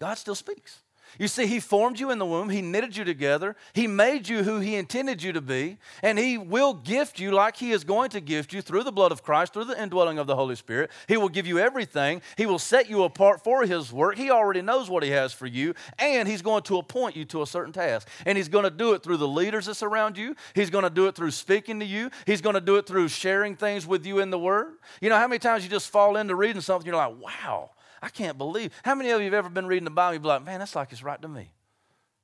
[0.00, 0.80] God still speaks.
[1.18, 4.42] You see, He formed you in the womb, He knitted you together, He made you
[4.42, 8.10] who He intended you to be, and He will gift you like He is going
[8.10, 10.90] to gift you through the blood of Christ, through the indwelling of the Holy Spirit.
[11.08, 12.22] He will give you everything.
[12.36, 14.16] He will set you apart for His work.
[14.16, 17.42] He already knows what He has for you, and He's going to appoint you to
[17.42, 18.08] a certain task.
[18.24, 20.90] And He's going to do it through the leaders that surround you, He's going to
[20.90, 24.06] do it through speaking to you, He's going to do it through sharing things with
[24.06, 24.74] you in the Word.
[25.00, 27.70] You know, how many times you just fall into reading something, you're like, wow.
[28.06, 28.70] I can't believe.
[28.84, 30.14] How many of you have ever been reading the Bible?
[30.14, 31.50] You'd be like, man, that's like it's right to me.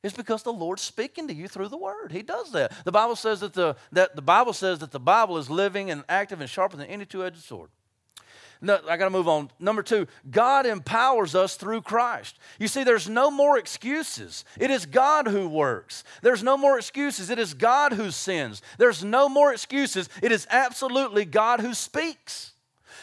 [0.05, 2.13] It's because the Lord's speaking to you through the Word.
[2.13, 2.73] He does that.
[2.85, 6.05] The Bible says that the, that the Bible says that the Bible is living and
[6.09, 7.71] active and sharper than any two-edged sword.
[8.61, 9.51] No, I got to move on.
[9.59, 12.39] Number two, God empowers us through Christ.
[12.61, 14.45] You see, there's no more excuses.
[14.61, 16.05] It is God who works.
[16.23, 17.29] There's no more excuses.
[17.29, 18.63] It is God who sins.
[18.79, 20.09] There's no more excuses.
[20.23, 22.52] It is absolutely God who speaks.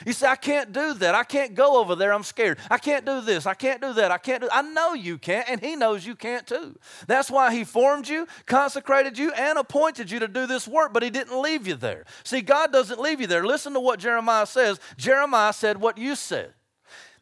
[0.06, 1.16] You say, I can't do that.
[1.16, 2.14] I can't go over there.
[2.14, 2.60] I'm scared.
[2.70, 3.46] I can't do this.
[3.46, 4.12] I can't do that.
[4.12, 6.78] I can't do I know you can't, and He knows you can't too.
[7.08, 11.04] That's why He formed you, consecrated you, and appointed you to do this work, but
[11.04, 12.06] He didn't leave you there.
[12.24, 13.46] See, God doesn't leave you there.
[13.46, 14.80] Listen to what Jeremiah says.
[14.98, 16.54] Jeremiah said what you said.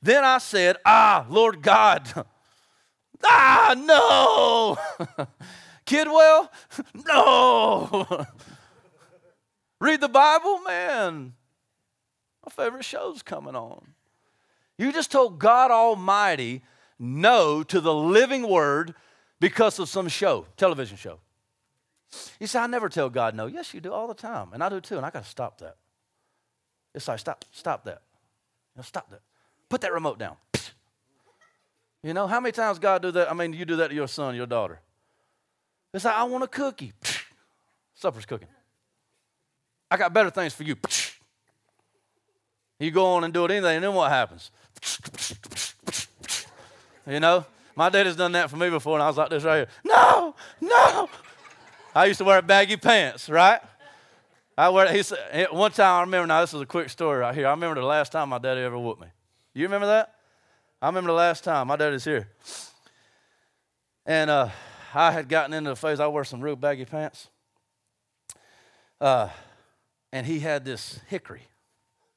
[0.01, 2.25] Then I said, Ah, Lord God.
[3.23, 4.77] ah, no.
[5.87, 6.51] Kidwell,
[7.07, 8.25] no.
[9.79, 11.33] Read the Bible, man.
[12.45, 13.87] My favorite show's coming on.
[14.77, 16.61] You just told God Almighty
[16.99, 18.93] no to the living word
[19.39, 21.19] because of some show, television show.
[22.39, 23.47] You say, I never tell God no.
[23.47, 24.49] Yes, you do all the time.
[24.53, 25.75] And I do too, and I got to stop that.
[26.95, 28.01] It's like, stop, stop that.
[28.75, 29.21] You know, stop that.
[29.69, 30.35] Put that remote down.
[32.03, 33.29] You know, how many times God do that?
[33.29, 34.79] I mean, you do that to your son, your daughter.
[35.93, 36.93] It's like, I want a cookie.
[37.95, 38.47] Supper's cooking.
[39.89, 40.75] I got better things for you.
[42.79, 44.51] You go on and do it anyway, and then what happens?
[47.07, 47.45] You know?
[47.75, 49.67] My dad has done that for me before, and I was like this right here.
[49.85, 51.09] No, no.
[51.93, 53.61] I used to wear baggy pants, right?
[54.57, 54.91] I wear.
[54.91, 56.25] He said one time I remember.
[56.25, 57.45] Now this is a quick story right here.
[57.45, 59.07] I remember the last time my daddy ever whooped me.
[59.53, 60.15] You remember that?
[60.81, 62.29] I remember the last time my daddy's here,
[64.07, 64.49] and uh,
[64.95, 65.99] I had gotten into the phase.
[65.99, 67.27] I wear some real baggy pants,
[68.99, 69.29] uh,
[70.11, 71.43] and he had this hickory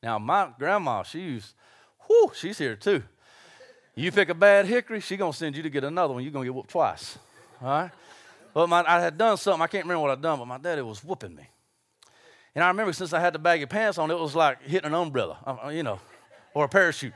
[0.02, 1.54] now, my grandma, she's,
[2.08, 3.02] whoo, she's here too.
[3.94, 6.22] You pick a bad hickory, she's going to send you to get another one.
[6.22, 7.18] You're going to get whooped twice.
[7.62, 7.90] All right?
[8.54, 10.82] But my, I had done something, I can't remember what I'd done, but my daddy
[10.82, 11.46] was whooping me.
[12.54, 14.94] And I remember since I had the baggy pants on, it was like hitting an
[14.94, 16.00] umbrella, uh, uh, you know,
[16.54, 17.12] or a parachute.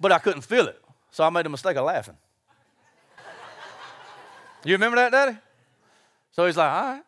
[0.00, 0.82] But I couldn't feel it.
[1.12, 2.16] So I made a mistake of laughing.
[4.64, 5.36] You remember that, Daddy?
[6.32, 7.02] So he's like, all right.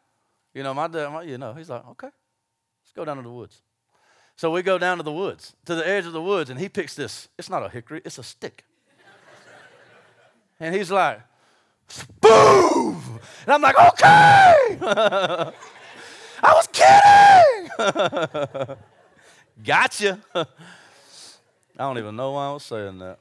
[0.52, 2.10] You know, my dad, my, you know, he's like, okay
[2.94, 3.62] go down to the woods.
[4.36, 6.68] So we go down to the woods, to the edge of the woods, and he
[6.68, 7.28] picks this.
[7.38, 8.64] It's not a hickory, it's a stick.
[10.58, 11.20] and he's like,
[12.20, 13.20] boom!
[13.44, 14.78] And I'm like, okay!
[16.42, 18.76] I was kidding!
[19.64, 20.20] gotcha.
[20.34, 20.46] I
[21.78, 23.18] don't even know why I was saying that.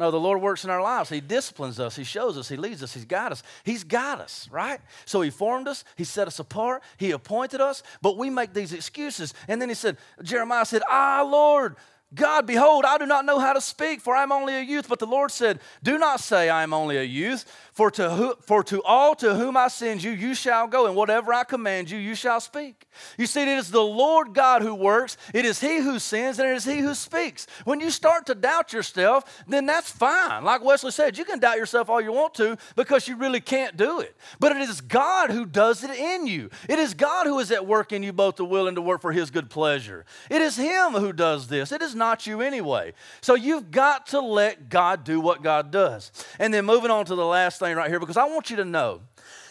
[0.00, 1.10] No, the Lord works in our lives.
[1.10, 1.94] He disciplines us.
[1.94, 2.48] He shows us.
[2.48, 2.94] He leads us.
[2.94, 3.42] He's got us.
[3.64, 4.80] He's got us, right?
[5.04, 5.84] So He formed us.
[5.94, 6.82] He set us apart.
[6.96, 7.82] He appointed us.
[8.00, 9.34] But we make these excuses.
[9.46, 11.76] And then He said, Jeremiah said, Ah, Lord,
[12.14, 14.88] God, behold, I do not know how to speak, for I am only a youth.
[14.88, 17.44] But the Lord said, Do not say I am only a youth,
[17.80, 20.94] for to, who, for to all to whom I send you, you shall go, and
[20.94, 22.86] whatever I command you, you shall speak.
[23.16, 26.46] You see, it is the Lord God who works, it is He who sends, and
[26.46, 27.46] it is He who speaks.
[27.64, 30.44] When you start to doubt yourself, then that's fine.
[30.44, 33.78] Like Wesley said, you can doubt yourself all you want to because you really can't
[33.78, 34.14] do it.
[34.38, 36.50] But it is God who does it in you.
[36.68, 39.00] It is God who is at work in you both to will and to work
[39.00, 40.04] for His good pleasure.
[40.28, 41.72] It is Him who does this.
[41.72, 42.92] It is not you anyway.
[43.22, 46.12] So you've got to let God do what God does.
[46.38, 48.64] And then moving on to the last thing right here, because I want you to
[48.64, 49.00] know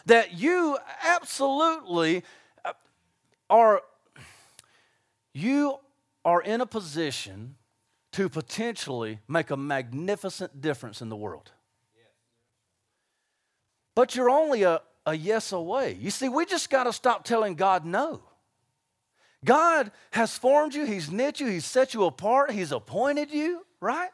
[0.05, 2.23] that you absolutely
[2.65, 2.73] uh,
[3.49, 3.81] are
[5.33, 5.77] you
[6.25, 7.55] are in a position
[8.11, 11.51] to potentially make a magnificent difference in the world.
[13.95, 15.97] But you're only a, a yes away.
[15.99, 18.21] You see, we just got to stop telling God no.
[19.45, 24.09] God has formed you, He's knit you, He's set you apart, He's appointed you, right?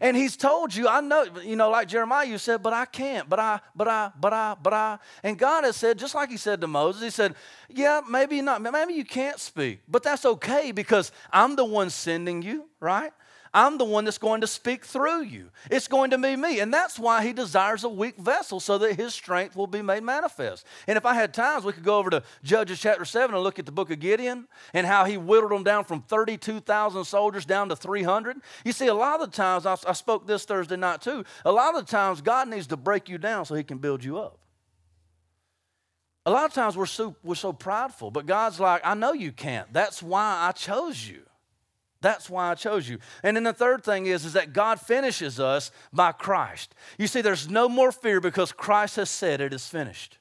[0.00, 3.28] And He's told you, I know, you know, like Jeremiah, you said, but I can't,
[3.28, 4.98] but I, but I, but I, but I.
[5.22, 7.34] And God has said, just like He said to Moses, He said,
[7.68, 12.42] yeah, maybe not, maybe you can't speak, but that's okay because I'm the one sending
[12.42, 13.12] you, right?
[13.52, 15.50] I'm the one that's going to speak through you.
[15.70, 16.60] It's going to be me.
[16.60, 20.04] And that's why he desires a weak vessel so that his strength will be made
[20.04, 20.64] manifest.
[20.86, 23.58] And if I had times, we could go over to Judges chapter 7 and look
[23.58, 27.68] at the book of Gideon and how he whittled them down from 32,000 soldiers down
[27.70, 28.36] to 300.
[28.64, 31.74] You see, a lot of the times, I, spoke this Thursday night too, a lot
[31.74, 34.38] of the times God needs to break you down so he can build you up.
[36.24, 39.32] A lot of times we're so, we're so prideful, but God's like, I know you
[39.32, 39.72] can't.
[39.72, 41.22] That's why I chose you.
[42.00, 42.98] That's why I chose you.
[43.22, 46.74] And then the third thing is, is that God finishes us by Christ.
[46.98, 50.18] You see, there's no more fear because Christ has said it is finished.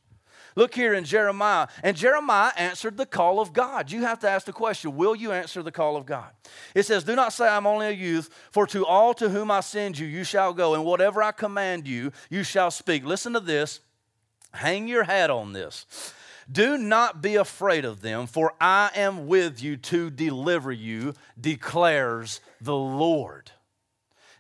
[0.56, 3.92] Look here in Jeremiah, and Jeremiah answered the call of God.
[3.92, 6.32] You have to ask the question Will you answer the call of God?
[6.76, 9.62] It says, Do not say, I'm only a youth, for to all to whom I
[9.62, 13.06] send you, you shall go, and whatever I command you, you shall speak.
[13.06, 13.80] Listen to this.
[14.52, 15.86] Hang your hat on this.
[16.52, 22.42] Do not be afraid of them, for I am with you to deliver you, declares
[22.60, 23.52] the Lord.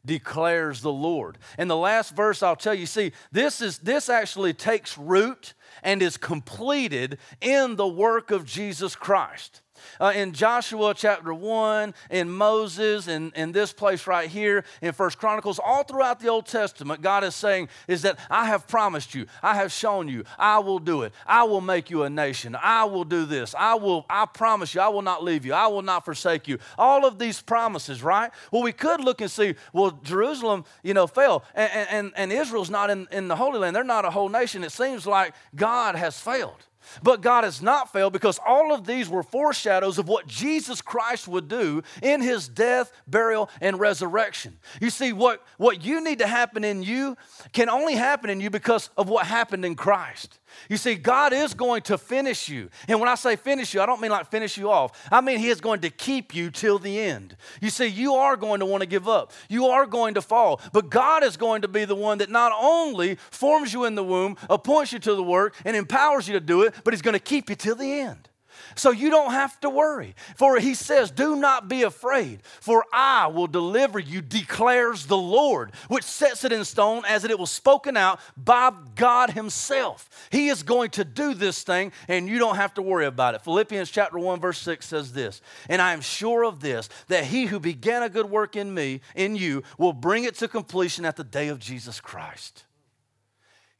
[0.05, 1.37] Declares the Lord.
[1.57, 6.01] And the last verse I'll tell you, see, this is this actually takes root and
[6.01, 9.61] is completed in the work of Jesus Christ
[9.99, 15.17] uh, in Joshua chapter 1, in Moses, in, in this place right here, in First
[15.17, 19.25] Chronicles, all throughout the Old Testament, God is saying, is that I have promised you,
[19.41, 21.13] I have shown you, I will do it.
[21.25, 22.55] I will make you a nation.
[22.61, 23.55] I will do this.
[23.57, 25.53] I will, I promise you, I will not leave you.
[25.53, 26.59] I will not forsake you.
[26.77, 28.31] All of these promises, right?
[28.51, 32.69] Well, we could look and see, well, Jerusalem, you know, fell, and, and, and Israel's
[32.69, 33.75] not in, in the Holy Land.
[33.75, 34.63] They're not a whole nation.
[34.63, 36.65] It seems like God has failed.
[37.03, 41.27] But God has not failed because all of these were foreshadows of what Jesus Christ
[41.27, 44.57] would do in his death, burial, and resurrection.
[44.81, 47.17] You see, what, what you need to happen in you
[47.53, 50.39] can only happen in you because of what happened in Christ.
[50.67, 52.69] You see, God is going to finish you.
[52.87, 55.07] And when I say finish you, I don't mean like finish you off.
[55.11, 57.35] I mean, He is going to keep you till the end.
[57.61, 60.61] You see, you are going to want to give up, you are going to fall.
[60.73, 64.03] But God is going to be the one that not only forms you in the
[64.03, 67.13] womb, appoints you to the work, and empowers you to do it, but He's going
[67.13, 68.29] to keep you till the end.
[68.75, 70.15] So you don't have to worry.
[70.35, 75.73] For he says, Do not be afraid, for I will deliver you, declares the Lord,
[75.87, 80.09] which sets it in stone as it was spoken out by God Himself.
[80.31, 83.41] He is going to do this thing, and you don't have to worry about it.
[83.41, 87.45] Philippians chapter 1, verse 6 says this, and I am sure of this, that he
[87.45, 91.15] who began a good work in me, in you, will bring it to completion at
[91.15, 92.65] the day of Jesus Christ.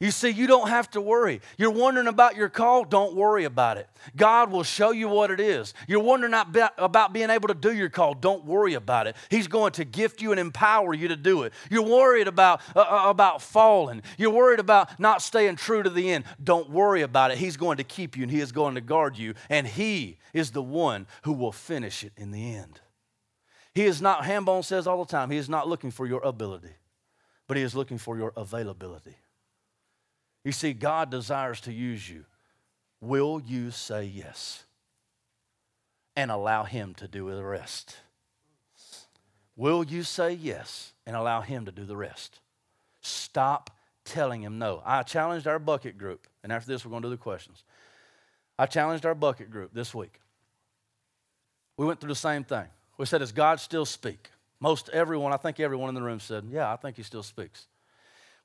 [0.00, 1.42] You see, you don't have to worry.
[1.58, 3.86] You're wondering about your call, don't worry about it.
[4.16, 5.74] God will show you what it is.
[5.86, 9.16] You're wondering about being able to do your call, don't worry about it.
[9.28, 11.52] He's going to gift you and empower you to do it.
[11.70, 14.02] You're worried about, uh, uh, about falling.
[14.16, 16.24] You're worried about not staying true to the end.
[16.42, 17.36] Don't worry about it.
[17.36, 20.52] He's going to keep you and He is going to guard you, and He is
[20.52, 22.80] the one who will finish it in the end.
[23.74, 26.72] He is not, Hambone says all the time, He is not looking for your ability,
[27.46, 29.16] but He is looking for your availability.
[30.44, 32.24] You see, God desires to use you.
[33.00, 34.64] Will you say yes
[36.16, 37.96] and allow Him to do the rest?
[39.56, 42.40] Will you say yes and allow Him to do the rest?
[43.00, 43.70] Stop
[44.04, 44.82] telling Him no.
[44.84, 47.64] I challenged our bucket group, and after this, we're going to do the questions.
[48.58, 50.20] I challenged our bucket group this week.
[51.76, 52.66] We went through the same thing.
[52.98, 54.30] We said, Does God still speak?
[54.58, 57.66] Most everyone, I think everyone in the room said, Yeah, I think He still speaks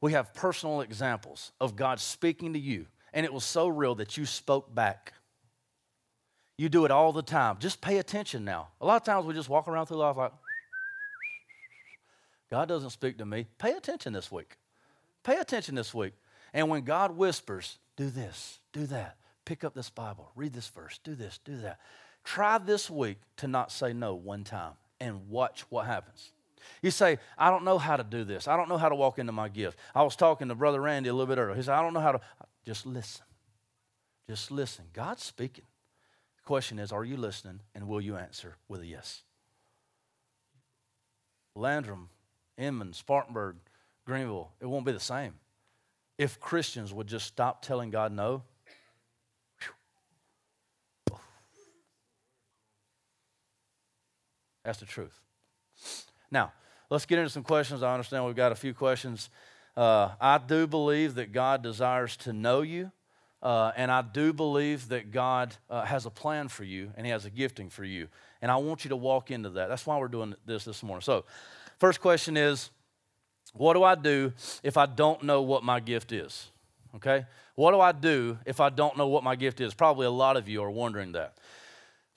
[0.06, 4.18] we have personal examples of God speaking to you, and it was so real that
[4.18, 5.13] you spoke back.
[6.60, 7.58] You do it all the time.
[7.58, 8.68] Just pay attention now.
[8.80, 10.32] A lot of times we just walk around through life like,
[12.52, 13.48] God doesn't speak to me.
[13.58, 14.58] Pay attention this week.
[15.24, 16.13] Pay attention this week.
[16.54, 21.00] And when God whispers, do this, do that, pick up this Bible, read this verse,
[21.04, 21.80] do this, do that.
[22.24, 26.32] Try this week to not say no one time and watch what happens.
[26.82, 28.47] You say, I don't know how to do this.
[28.47, 29.78] I don't know how to walk into my gift.
[29.93, 31.56] I was talking to Brother Randy a little bit earlier.
[31.56, 32.21] He said, I don't know how to.
[32.65, 33.25] Just listen.
[34.30, 34.86] Just listen.
[34.93, 35.65] God's speaking.
[36.38, 39.23] The question is, are you listening and will you answer with a yes?
[41.56, 42.10] Landrum,
[42.58, 43.56] Inman, Spartanburg,
[44.06, 45.36] Greenville, it won't be the same.
[46.17, 48.43] If Christians would just stop telling God no,
[54.63, 55.19] that's the truth.
[56.36, 56.52] Now,
[56.89, 57.82] let's get into some questions.
[57.82, 59.30] I understand we've got a few questions.
[59.78, 62.91] Uh, I do believe that God desires to know you,
[63.41, 67.12] uh, and I do believe that God uh, has a plan for you and He
[67.13, 68.10] has a gifting for you.
[68.41, 69.69] And I want you to walk into that.
[69.69, 71.04] That's why we're doing this this morning.
[71.04, 71.24] So,
[71.80, 72.69] first question is
[73.54, 76.52] what do I do if I don't know what my gift is?
[76.98, 77.26] Okay?
[77.56, 79.74] What do I do if I don't know what my gift is?
[79.74, 81.38] Probably a lot of you are wondering that.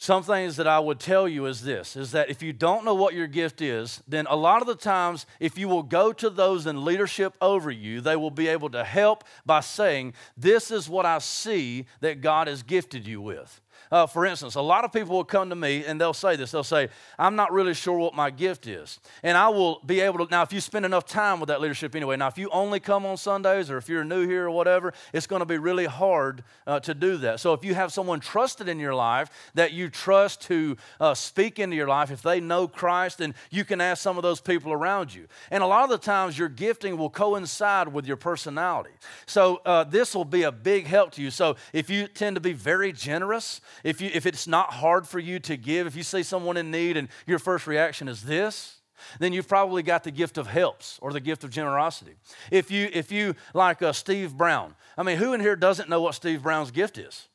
[0.01, 2.95] Some things that I would tell you is this is that if you don't know
[2.95, 6.31] what your gift is, then a lot of the times, if you will go to
[6.31, 10.89] those in leadership over you, they will be able to help by saying, This is
[10.89, 13.61] what I see that God has gifted you with.
[13.91, 16.51] Uh, for instance, a lot of people will come to me and they'll say this.
[16.51, 19.01] They'll say, I'm not really sure what my gift is.
[19.23, 21.95] And I will be able to, now, if you spend enough time with that leadership
[21.95, 24.93] anyway, now, if you only come on Sundays or if you're new here or whatever,
[25.13, 27.41] it's going to be really hard uh, to do that.
[27.41, 31.59] So if you have someone trusted in your life that you trust to uh, speak
[31.59, 34.73] into your life, if they know Christ, then you can ask some of those people
[34.73, 35.27] around you.
[35.51, 38.91] And a lot of the times, your gifting will coincide with your personality.
[39.27, 41.31] So uh, this will be a big help to you.
[41.31, 45.19] So if you tend to be very generous, if, you, if it's not hard for
[45.19, 48.79] you to give, if you see someone in need and your first reaction is this,
[49.19, 52.17] then you've probably got the gift of helps or the gift of generosity.
[52.51, 56.01] If you, if you like uh, Steve Brown, I mean, who in here doesn't know
[56.01, 57.29] what Steve Brown's gift is?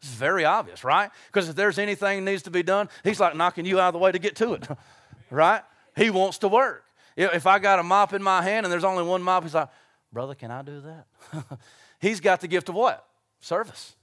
[0.00, 1.10] It's very obvious, right?
[1.26, 3.98] Because if there's anything needs to be done, he's like knocking you out of the
[3.98, 4.66] way to get to it,
[5.30, 5.62] right?
[5.96, 6.84] He wants to work.
[7.16, 9.68] If I got a mop in my hand and there's only one mop, he's like,
[10.10, 11.58] brother, can I do that?
[12.00, 13.06] he's got the gift of what?
[13.40, 13.94] Service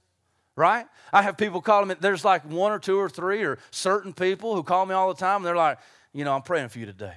[0.58, 0.86] right?
[1.12, 4.56] I have people call me, there's like one or two or three or certain people
[4.56, 5.78] who call me all the time and they're like,
[6.12, 7.14] you know, I'm praying for you today.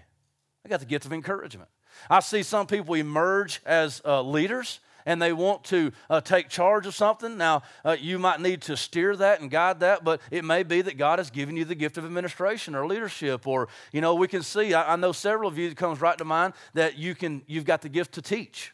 [0.63, 1.69] I got the gift of encouragement.
[2.09, 6.85] I see some people emerge as uh, leaders and they want to uh, take charge
[6.85, 7.35] of something.
[7.35, 10.83] Now, uh, you might need to steer that and guide that, but it may be
[10.83, 13.47] that God has given you the gift of administration or leadership.
[13.47, 16.17] Or, you know, we can see, I, I know several of you, it comes right
[16.19, 18.73] to mind that you can, you've got the gift to teach.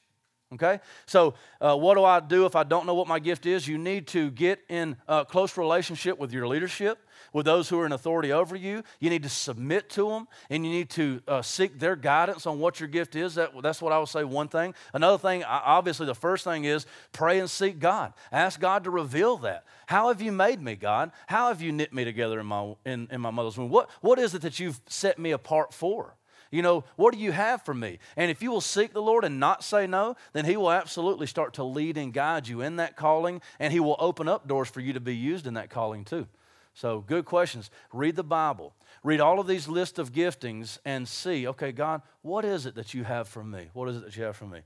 [0.53, 0.79] Okay?
[1.05, 3.67] So, uh, what do I do if I don't know what my gift is?
[3.67, 6.99] You need to get in a close relationship with your leadership,
[7.33, 8.81] with those who are in authority over you.
[9.01, 12.59] You need to submit to them, and you need to uh, seek their guidance on
[12.59, 13.35] what your gift is.
[13.35, 14.73] That, that's what I would say, one thing.
[14.93, 18.13] Another thing, obviously, the first thing is pray and seek God.
[18.31, 19.65] Ask God to reveal that.
[19.87, 21.11] How have you made me, God?
[21.27, 23.69] How have you knit me together in my, in, in my mother's womb?
[23.69, 26.16] What, what is it that you've set me apart for?
[26.51, 27.99] You know, what do you have for me?
[28.15, 31.27] And if you will seek the Lord and not say no, then He will absolutely
[31.27, 34.69] start to lead and guide you in that calling, and He will open up doors
[34.69, 36.27] for you to be used in that calling too.
[36.73, 37.71] So, good questions.
[37.91, 38.75] Read the Bible.
[39.03, 42.93] Read all of these lists of giftings and see, okay, God, what is it that
[42.93, 43.69] you have for me?
[43.73, 44.59] What is it that you have for me?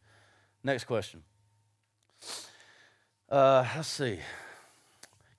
[0.64, 1.24] Next question.
[3.30, 4.20] Uh, let's see.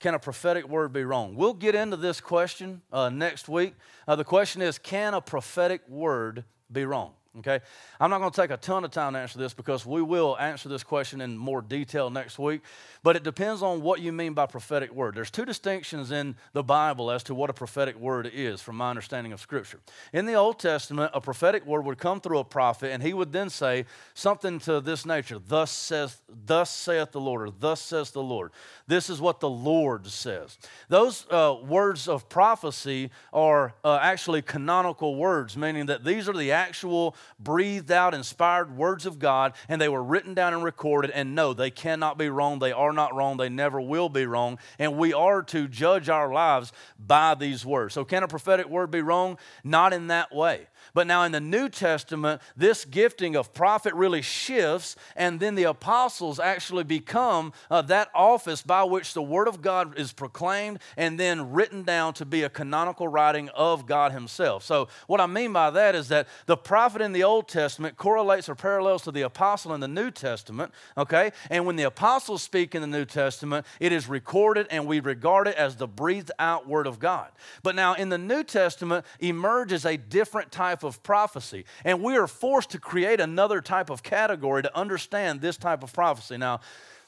[0.03, 1.37] Can a prophetic word be wrong?
[1.37, 3.75] We'll get into this question uh, next week.
[4.09, 6.43] Uh, the question is Can a prophetic word
[6.73, 7.13] be wrong?
[7.39, 7.61] Okay?
[7.99, 10.37] I'm not going to take a ton of time to answer this because we will
[10.39, 12.61] answer this question in more detail next week.
[13.03, 15.15] But it depends on what you mean by prophetic word.
[15.15, 18.91] There's two distinctions in the Bible as to what a prophetic word is, from my
[18.91, 19.81] understanding of Scripture.
[20.13, 23.33] In the Old Testament, a prophetic word would come through a prophet, and he would
[23.33, 28.11] then say something to this nature Thus saith, thus saith the Lord, or thus says
[28.11, 28.53] the Lord.
[28.87, 30.59] This is what the Lord says.
[30.89, 36.53] Those uh, words of prophecy are uh, actually canonical words, meaning that these are the
[36.53, 41.11] actual breathed out, inspired words of God, and they were written down and recorded.
[41.11, 42.59] And no, they cannot be wrong.
[42.59, 43.37] They are not wrong.
[43.37, 44.59] They never will be wrong.
[44.79, 47.95] And we are to judge our lives by these words.
[47.95, 49.39] So, can a prophetic word be wrong?
[49.65, 50.67] Not in that way.
[50.95, 55.65] But now in the New Testament, this gifting of prophet really shifts, and then the
[55.65, 61.19] apostles actually become uh, that office by which the Word of God is proclaimed and
[61.19, 64.65] then written down to be a canonical writing of God Himself.
[64.65, 68.49] So, what I mean by that is that the prophet in the Old Testament correlates
[68.49, 71.33] or parallels to the apostle in the New Testament, okay?
[71.51, 75.49] And when the apostles speak in the New Testament, it is recorded and we regard
[75.49, 77.31] it as the breathed out Word of God.
[77.63, 81.65] But now in the New Testament emerges a different type type of prophecy.
[81.85, 85.93] And we are forced to create another type of category to understand this type of
[85.93, 86.37] prophecy.
[86.37, 86.61] Now,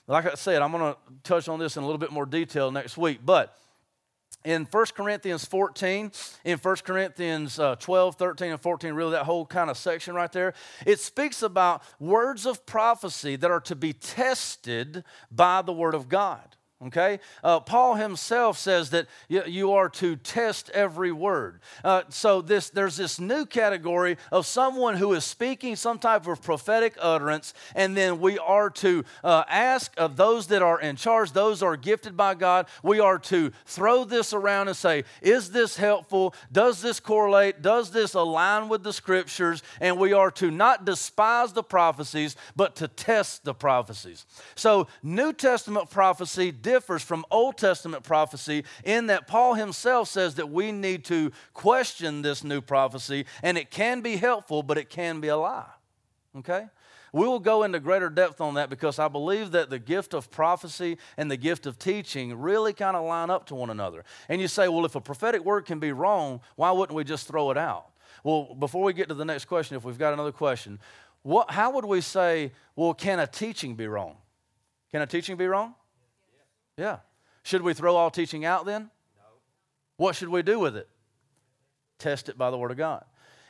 [0.06, 2.70] like I said, I'm going to touch on this in a little bit more detail
[2.70, 3.56] next week, but
[4.44, 6.12] in 1 Corinthians 14,
[6.44, 10.30] in 1 Corinthians uh, 12, 13, and 14, really that whole kind of section right
[10.32, 10.52] there,
[10.84, 16.08] it speaks about words of prophecy that are to be tested by the Word of
[16.10, 16.56] God.
[16.86, 17.20] Okay?
[17.42, 21.60] Uh, Paul himself says that you, you, are to test every word.
[21.82, 26.42] Uh, so this, there's this new category of someone who is speaking some type of
[26.42, 31.32] prophetic utterance, and then we are to uh, ask of those that are in charge,
[31.32, 35.76] those are gifted by God, we are to throw this around and say, is this
[35.76, 36.34] helpful?
[36.52, 37.62] Does this correlate?
[37.62, 39.62] Does this align with the scriptures?
[39.80, 44.26] And we are to not despise the prophecies, but to test the prophecies.
[44.54, 50.50] So New Testament prophecy differs from Old Testament prophecy in that Paul himself says that
[50.50, 55.20] we need to question this new prophecy, and it can be helpful, but it can
[55.20, 55.70] be a lie.
[56.36, 56.66] Okay?
[57.12, 60.32] We will go into greater depth on that because I believe that the gift of
[60.32, 64.02] prophecy and the gift of teaching really kind of line up to one another.
[64.28, 67.28] And you say, well, if a prophetic word can be wrong, why wouldn't we just
[67.28, 67.86] throw it out?
[68.24, 70.80] Well, before we get to the next question, if we've got another question,
[71.22, 74.16] what, how would we say, well, can a teaching be wrong?
[74.90, 75.76] Can a teaching be wrong?
[76.76, 76.98] Yeah.
[77.42, 78.90] Should we throw all teaching out then?
[79.16, 79.22] No.
[79.96, 80.88] What should we do with it?
[81.98, 83.04] Test it by the Word of God.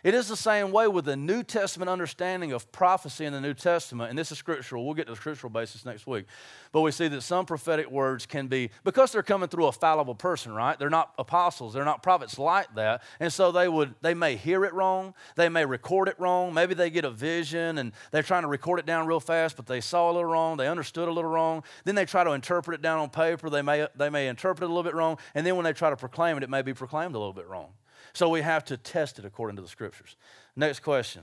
[0.04, 3.54] It is the same way with the New Testament understanding of prophecy in the New
[3.54, 4.84] Testament, and this is scriptural.
[4.84, 6.26] We'll get to the scriptural basis next week.
[6.72, 10.14] But we see that some prophetic words can be, because they're coming through a fallible
[10.14, 10.78] person, right?
[10.78, 13.02] They're not apostles, they're not prophets like that.
[13.18, 16.74] And so they would, they may hear it wrong, they may record it wrong, maybe
[16.74, 19.80] they get a vision and they're trying to record it down real fast, but they
[19.80, 21.64] saw a little wrong, they understood a little wrong.
[21.84, 24.66] Then they try to interpret it down on paper, they may, they may interpret it
[24.66, 26.74] a little bit wrong, and then when they try to proclaim it, it may be
[26.74, 27.70] proclaimed a little bit wrong.
[28.14, 30.16] So we have to test it according to the scriptures.
[30.56, 31.22] Next question.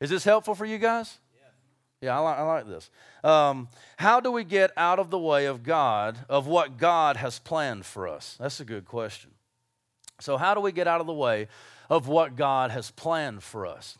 [0.00, 1.18] Is this helpful for you guys?
[2.00, 2.90] Yeah, I like, I like this.
[3.22, 7.38] Um, how do we get out of the way of God, of what God has
[7.38, 8.36] planned for us?
[8.38, 9.30] That's a good question.
[10.20, 11.48] So, how do we get out of the way
[11.88, 13.96] of what God has planned for us?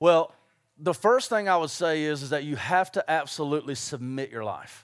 [0.00, 0.34] Well,
[0.76, 4.42] the first thing I would say is, is that you have to absolutely submit your
[4.42, 4.83] life.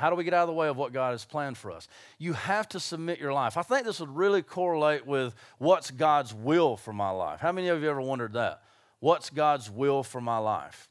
[0.00, 1.86] How do we get out of the way of what God has planned for us?
[2.18, 3.58] You have to submit your life.
[3.58, 7.40] I think this would really correlate with what's God's will for my life.
[7.40, 8.62] How many of you ever wondered that?
[9.00, 10.88] What's God's will for my life?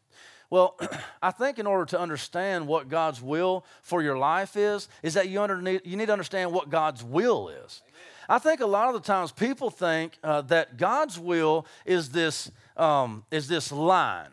[0.51, 0.79] Well,
[1.23, 5.27] I think in order to understand what God's will for your life is, is that
[5.27, 7.81] you, need, you need to understand what God's will is.
[7.87, 8.01] Amen.
[8.29, 12.51] I think a lot of the times people think uh, that God's will is this,
[12.77, 14.29] um, is this line,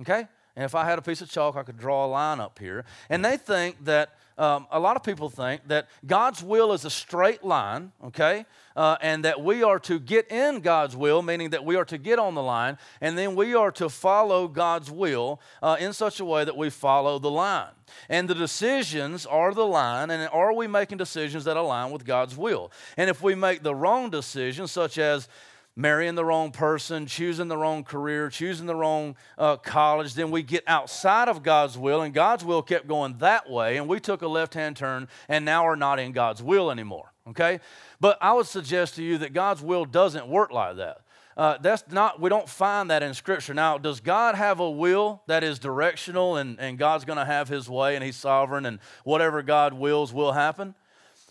[0.00, 0.26] okay?
[0.56, 2.84] And if I had a piece of chalk, I could draw a line up here.
[3.08, 6.90] And they think that, um, a lot of people think that God's will is a
[6.90, 8.46] straight line, okay?
[8.74, 11.98] Uh, and that we are to get in God's will, meaning that we are to
[11.98, 16.20] get on the line, and then we are to follow God's will uh, in such
[16.20, 17.68] a way that we follow the line.
[18.08, 22.36] And the decisions are the line, and are we making decisions that align with God's
[22.36, 22.72] will?
[22.96, 25.28] And if we make the wrong decisions, such as
[25.76, 30.14] marrying the wrong person, choosing the wrong career, choosing the wrong uh, college.
[30.14, 33.88] Then we get outside of God's will, and God's will kept going that way, and
[33.88, 37.12] we took a left hand turn, and now we're not in God's will anymore.
[37.28, 37.60] Okay?
[38.00, 41.02] But I would suggest to you that God's will doesn't work like that.
[41.36, 43.54] Uh, that's not, we don't find that in Scripture.
[43.54, 47.48] Now, does God have a will that is directional and, and God's going to have
[47.48, 50.74] his way and he's sovereign and whatever God wills will happen?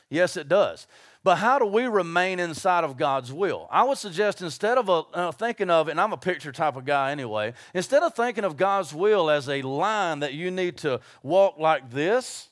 [0.09, 0.87] Yes, it does.
[1.23, 3.67] But how do we remain inside of God's will?
[3.69, 6.85] I would suggest instead of a, uh, thinking of, and I'm a picture type of
[6.85, 11.01] guy anyway, instead of thinking of God's will as a line that you need to
[11.21, 12.49] walk like this,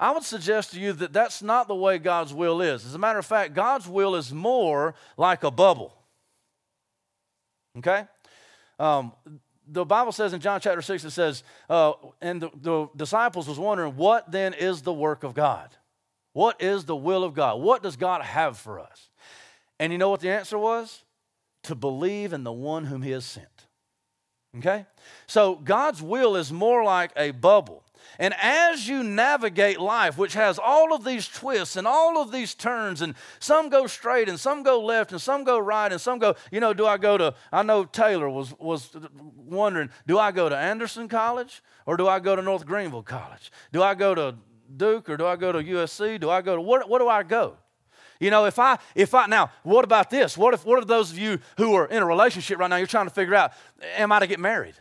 [0.00, 2.84] I would suggest to you that that's not the way God's will is.
[2.84, 5.94] As a matter of fact, God's will is more like a bubble.
[7.78, 8.06] Okay?
[8.80, 9.12] Um,
[9.68, 13.58] the Bible says in John chapter 6, it says, uh, and the, the disciples was
[13.58, 15.70] wondering, what then is the work of God?
[16.32, 17.60] What is the will of God?
[17.60, 19.10] What does God have for us?
[19.78, 21.02] And you know what the answer was?
[21.64, 23.66] To believe in the one whom He has sent.
[24.58, 24.86] Okay?
[25.26, 27.84] So God's will is more like a bubble.
[28.18, 32.54] And as you navigate life, which has all of these twists and all of these
[32.54, 36.18] turns, and some go straight and some go left and some go right and some
[36.18, 38.90] go, you know, do I go to, I know Taylor was, was
[39.36, 43.52] wondering, do I go to Anderson College or do I go to North Greenville College?
[43.72, 44.34] Do I go to
[44.76, 46.20] Duke or do I go to USC?
[46.20, 47.56] Do I go to what, what do I go?
[48.20, 50.36] You know, if I if I now, what about this?
[50.36, 52.86] What if what if those of you who are in a relationship right now, you're
[52.86, 53.52] trying to figure out,
[53.96, 54.74] am I to get married?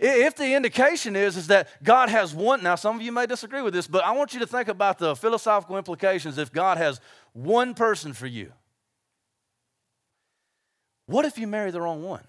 [0.00, 3.62] If the indication is, is that God has one, now some of you may disagree
[3.62, 7.00] with this, but I want you to think about the philosophical implications if God has
[7.32, 8.52] one person for you.
[11.06, 12.24] What if you marry the wrong one?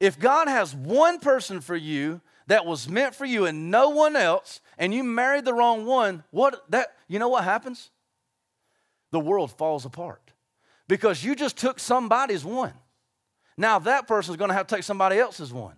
[0.00, 4.16] If God has one person for you that was meant for you and no one
[4.16, 7.90] else, and you married the wrong one, what that you know what happens?
[9.10, 10.20] The world falls apart.
[10.88, 12.72] Because you just took somebody's one.
[13.56, 15.74] Now that person's going to have to take somebody else's one.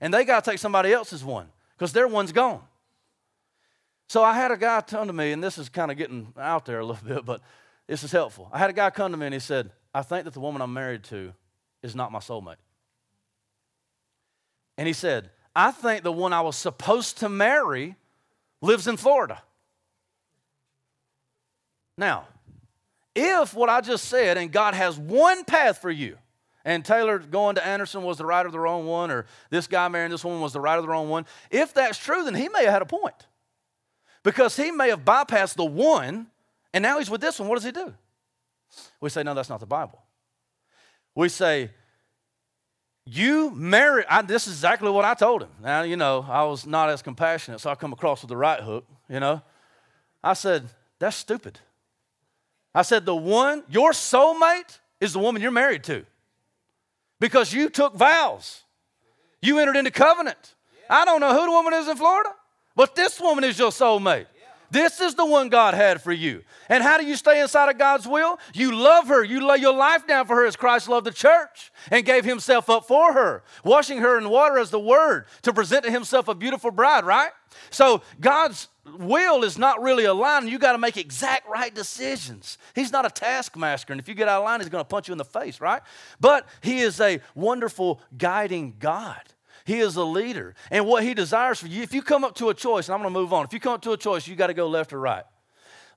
[0.00, 2.62] And they got to take somebody else's one because their one's gone.
[4.08, 6.66] So I had a guy come to me, and this is kind of getting out
[6.66, 7.40] there a little bit, but
[7.86, 8.48] this is helpful.
[8.52, 10.62] I had a guy come to me and he said, I think that the woman
[10.62, 11.32] I'm married to
[11.82, 12.56] is not my soulmate.
[14.78, 17.96] And he said, I think the one I was supposed to marry
[18.60, 19.42] lives in Florida.
[21.98, 22.26] Now,
[23.14, 26.16] if what I just said and God has one path for you,
[26.64, 29.88] and Taylor going to Anderson was the right or the wrong one, or this guy
[29.88, 32.48] marrying this woman was the right or the wrong one, if that's true, then he
[32.48, 33.26] may have had a point.
[34.22, 36.28] Because he may have bypassed the one,
[36.72, 37.48] and now he's with this one.
[37.48, 37.92] What does he do?
[39.00, 40.00] We say, no, that's not the Bible.
[41.14, 41.70] We say,
[43.04, 45.50] You marry, I, this is exactly what I told him.
[45.60, 48.60] Now, you know, I was not as compassionate, so I come across with the right
[48.60, 49.42] hook, you know.
[50.22, 51.58] I said, that's stupid.
[52.74, 56.06] I said, the one, your soulmate is the woman you're married to
[57.18, 58.62] because you took vows.
[59.40, 60.54] You entered into covenant.
[60.88, 62.30] I don't know who the woman is in Florida,
[62.76, 64.26] but this woman is your soulmate.
[64.72, 66.42] This is the one God had for you.
[66.70, 68.38] And how do you stay inside of God's will?
[68.54, 69.22] You love her.
[69.22, 72.70] You lay your life down for her as Christ loved the church and gave himself
[72.70, 76.34] up for her, washing her in water as the word to present to himself a
[76.34, 77.32] beautiful bride, right?
[77.68, 78.68] So God's
[78.98, 80.48] will is not really aligned.
[80.48, 82.56] You got to make exact right decisions.
[82.74, 85.06] He's not a taskmaster, and if you get out of line, he's going to punch
[85.06, 85.82] you in the face, right?
[86.18, 89.20] But he is a wonderful guiding God.
[89.64, 90.54] He is a leader.
[90.70, 93.02] And what he desires for you, if you come up to a choice, and I'm
[93.02, 94.68] going to move on, if you come up to a choice, you got to go
[94.68, 95.24] left or right.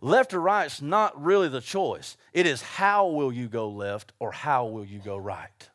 [0.02, 2.18] Left or right is not really the choice.
[2.34, 5.70] It is how will you go left or how will you go right.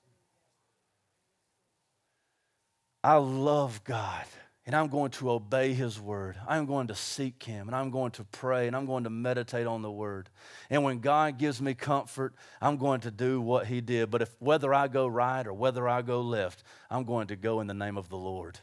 [3.03, 4.27] I love God
[4.67, 6.37] and I'm going to obey his word.
[6.47, 9.67] I'm going to seek him and I'm going to pray and I'm going to meditate
[9.67, 10.29] on the word.
[10.69, 14.11] And when God gives me comfort, I'm going to do what he did.
[14.11, 17.61] But if whether I go right or whether I go left, I'm going to go
[17.61, 18.59] in the name of the Lord.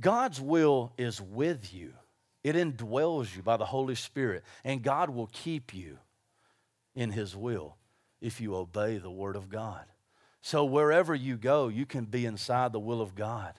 [0.00, 1.92] God's will is with you.
[2.42, 5.98] It indwells you by the Holy Spirit, and God will keep you
[6.94, 7.76] in his will
[8.20, 9.84] if you obey the word of God.
[10.42, 13.54] So wherever you go, you can be inside the will of God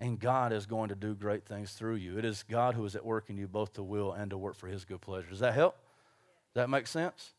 [0.00, 2.18] and God is going to do great things through you.
[2.18, 4.54] It is God who is at work in you both to will and to work
[4.54, 5.28] for his good pleasure.
[5.30, 5.74] Does that help?
[6.54, 7.32] Does that make sense?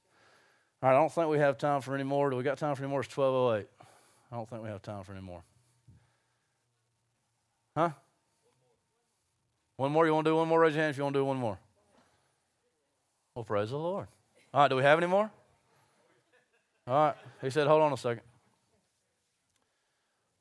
[0.81, 2.29] All right, I don't think we have time for any more.
[2.29, 3.01] Do we got time for any more?
[3.01, 3.69] It's 1208.
[4.31, 5.43] I don't think we have time for any more.
[7.75, 7.91] Huh?
[9.77, 10.05] One more?
[10.05, 10.59] You want to do one more?
[10.59, 11.57] Raise your hand if you want to do one more.
[13.33, 14.07] Well, praise the Lord.
[14.53, 15.31] All right, do we have any more?
[16.87, 17.15] All right.
[17.41, 18.23] He said, hold on a second.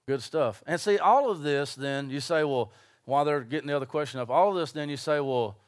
[0.09, 0.63] Good stuff.
[0.67, 2.73] And see, all of this, then you say, well,
[3.05, 5.59] while they're getting the other question up, all of this, then you say, well,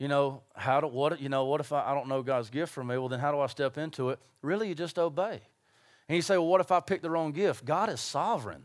[0.00, 2.72] you know, how do what you know, what if I, I don't know God's gift
[2.72, 2.98] for me?
[2.98, 4.18] Well, then how do I step into it?
[4.42, 5.42] Really, you just obey.
[6.08, 7.64] And you say, well, what if I pick the wrong gift?
[7.64, 8.64] God is sovereign.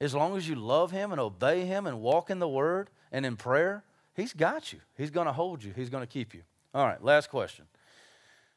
[0.00, 3.26] As long as you love Him and obey Him and walk in the Word and
[3.26, 3.82] in prayer,
[4.14, 4.78] He's got you.
[4.96, 5.72] He's going to hold you.
[5.74, 6.42] He's going to keep you.
[6.72, 7.64] All right, last question.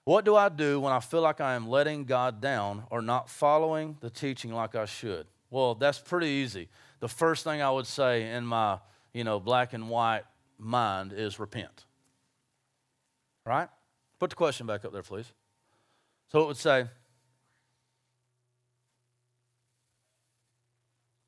[0.04, 3.28] What do I do when I feel like I am letting God down or not
[3.28, 5.26] following the teaching like I should?
[5.50, 6.70] Well, that's pretty easy.
[7.00, 8.80] The first thing I would say in my,
[9.14, 10.24] you know, black and white
[10.58, 11.86] mind is repent.
[13.45, 13.70] Right?
[14.20, 15.32] Put the question back up there, please.
[16.32, 16.88] So it would say,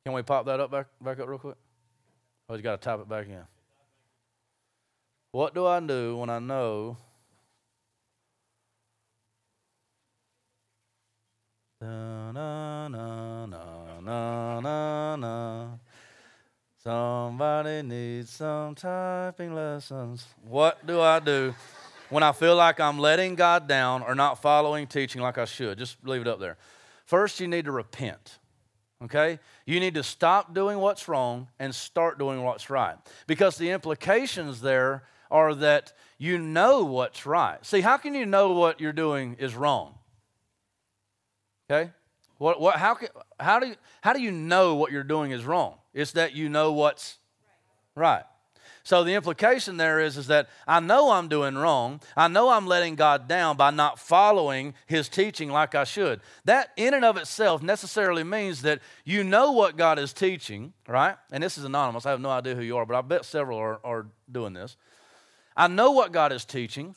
[0.06, 1.58] Can we pop that up back, back up real quick?
[2.50, 3.44] Oh, you got to type it back in.
[5.32, 6.98] What do I do when I know
[11.80, 13.71] da, na, na, na,
[14.04, 15.68] na, na, na.
[16.84, 20.26] Somebody needs some typing lessons.
[20.44, 21.54] What do I do
[22.10, 25.78] when I feel like I'm letting God down or not following teaching like I should?
[25.78, 26.58] Just leave it up there.
[27.06, 28.40] First, you need to repent.
[29.04, 29.40] Okay?
[29.66, 32.96] You need to stop doing what's wrong and start doing what's right.
[33.28, 37.64] Because the implications there are that you know what's right.
[37.66, 39.96] See, how can you know what you're doing is wrong?
[41.70, 41.92] Okay?
[42.42, 45.46] What, what, how, can, how, do you, how do you know what you're doing is
[45.46, 45.76] wrong?
[45.94, 47.20] It's that you know what's
[47.94, 48.24] right.
[48.82, 52.02] So the implication there is, is that I know I'm doing wrong.
[52.18, 56.20] I know I'm letting God down by not following his teaching like I should.
[56.46, 61.18] That in and of itself necessarily means that you know what God is teaching, right?
[61.32, 62.08] And this is anonymous.
[62.08, 64.78] I have no idea who you are, but I bet several are, are doing this.
[65.56, 66.96] I know what God is teaching.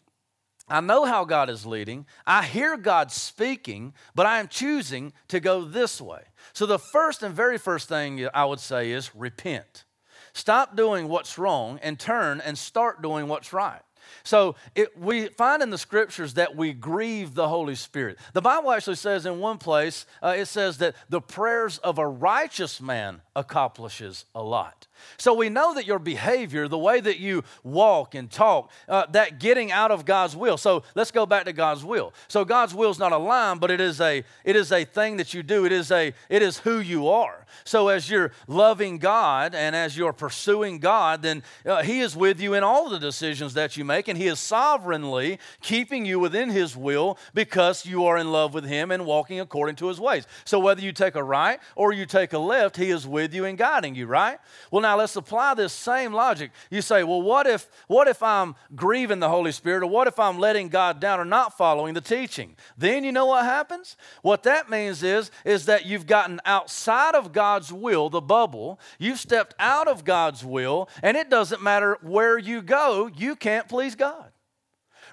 [0.69, 2.07] I know how God is leading.
[2.27, 6.23] I hear God speaking, but I am choosing to go this way.
[6.53, 9.85] So, the first and very first thing I would say is repent.
[10.33, 13.83] Stop doing what's wrong and turn and start doing what's right.
[14.23, 18.19] So it, we find in the scriptures that we grieve the Holy Spirit.
[18.33, 22.07] The Bible actually says in one place, uh, it says that the prayers of a
[22.07, 24.87] righteous man accomplishes a lot.
[25.16, 29.39] So we know that your behavior, the way that you walk and talk, uh, that
[29.39, 30.57] getting out of God's will.
[30.57, 32.12] So let's go back to God's will.
[32.28, 35.16] So God's will is not a line, but it is a it is a thing
[35.18, 35.64] that you do.
[35.64, 37.47] It is a it is who you are.
[37.64, 42.41] So as you're loving God and as you're pursuing God, then uh, He is with
[42.41, 46.51] you in all the decisions that you make, and He is sovereignly keeping you within
[46.51, 50.26] His will because you are in love with Him and walking according to His ways.
[50.45, 53.35] So whether you take a right or you take a left, He is with with
[53.35, 54.39] you and guiding you, right?
[54.70, 56.51] Well, now let's apply this same logic.
[56.70, 60.18] You say, well, what if, what if I'm grieving the Holy Spirit, or what if
[60.18, 62.55] I'm letting God down or not following the teaching?
[62.77, 63.97] Then you know what happens?
[64.20, 69.18] What that means is, is that you've gotten outside of God's will, the bubble, you've
[69.18, 73.95] stepped out of God's will, and it doesn't matter where you go, you can't please
[73.95, 74.33] God.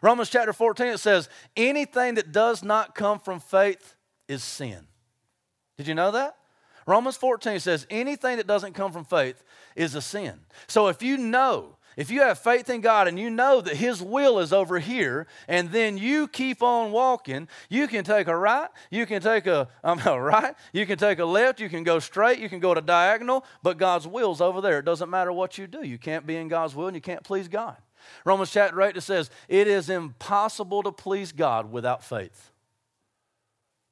[0.01, 3.95] Romans chapter 14, it says, anything that does not come from faith
[4.27, 4.87] is sin.
[5.77, 6.35] Did you know that?
[6.85, 9.43] Romans 14 says, anything that doesn't come from faith
[9.75, 10.39] is a sin.
[10.67, 14.01] So if you know, if you have faith in God and you know that His
[14.01, 18.69] will is over here, and then you keep on walking, you can take a right,
[18.89, 21.99] you can take a, um, a right, you can take a left, you can go
[21.99, 24.79] straight, you can go to diagonal, but God's will's over there.
[24.79, 25.85] It doesn't matter what you do.
[25.85, 27.77] You can't be in God's will and you can't please God.
[28.25, 32.50] Romans chapter 8 it says, It is impossible to please God without faith.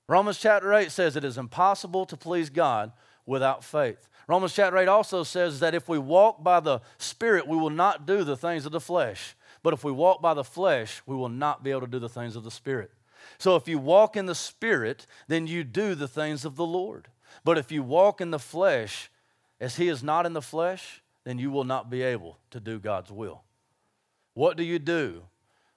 [0.10, 2.91] Romans chapter 8 says it is impossible to please God
[3.28, 4.10] without faith.
[4.28, 8.07] Romans chapter 8 also says that if we walk by the Spirit, we will not
[8.07, 9.36] do the things of the flesh.
[9.62, 12.10] But if we walk by the flesh, we will not be able to do the
[12.10, 12.89] things of the Spirit.
[13.38, 17.10] So if you walk in the Spirit, then you do the things of the Lord.
[17.43, 19.12] But if you walk in the flesh,
[19.62, 22.80] as He is not in the flesh, then you will not be able to do
[22.80, 23.43] God's will.
[24.34, 25.26] What do you do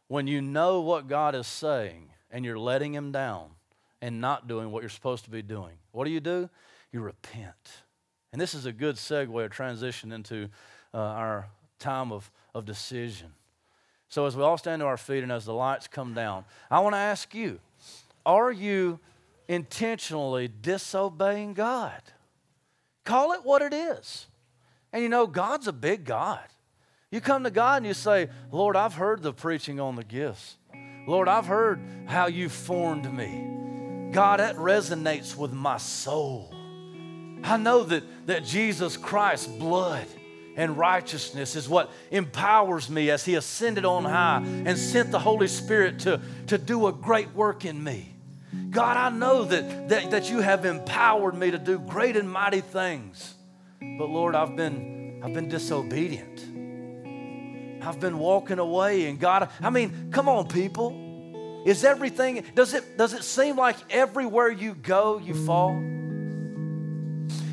[0.08, 3.50] when you know what God is saying and you're letting Him down
[4.02, 5.78] and not doing what you're supposed to be doing?
[5.92, 6.50] What do you do?
[6.92, 7.84] You repent.
[8.32, 10.48] And this is a good segue or transition into
[10.92, 11.48] uh, our
[11.78, 13.28] time of, of decision.
[14.08, 16.80] So, as we all stand to our feet and as the lights come down, I
[16.80, 17.60] want to ask you
[18.26, 18.98] are you
[19.48, 22.02] intentionally disobeying God?
[23.04, 24.26] Call it what it is.
[24.92, 26.44] And you know, God's a big God.
[27.10, 30.56] You come to God and you say, Lord, I've heard the preaching on the gifts.
[31.06, 33.52] Lord, I've heard how you formed me.
[34.12, 36.54] God, that resonates with my soul.
[37.42, 40.06] I know that, that Jesus Christ's blood
[40.54, 45.48] and righteousness is what empowers me as He ascended on high and sent the Holy
[45.48, 48.14] Spirit to, to do a great work in me.
[48.70, 52.60] God, I know that, that, that you have empowered me to do great and mighty
[52.60, 53.34] things.
[53.80, 56.40] But Lord, I've been, I've been disobedient.
[57.82, 61.02] I've been walking away and God, I mean, come on, people.
[61.64, 65.74] Is everything, does it, does it seem like everywhere you go, you fall?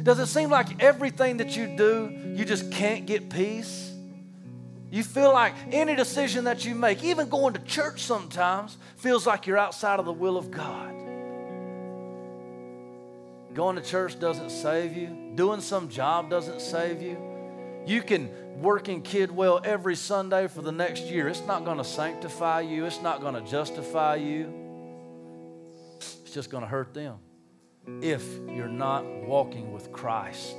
[0.03, 3.93] Does it seem like everything that you do, you just can't get peace?
[4.91, 9.45] You feel like any decision that you make, even going to church sometimes, feels like
[9.45, 10.95] you're outside of the will of God.
[13.53, 17.28] Going to church doesn't save you, doing some job doesn't save you.
[17.86, 21.27] You can working kid well every Sunday for the next year.
[21.27, 24.53] It's not going to sanctify you, it's not going to justify you.
[25.97, 27.17] It's just going to hurt them
[28.01, 28.23] if
[28.53, 30.55] you're not walking with Christ.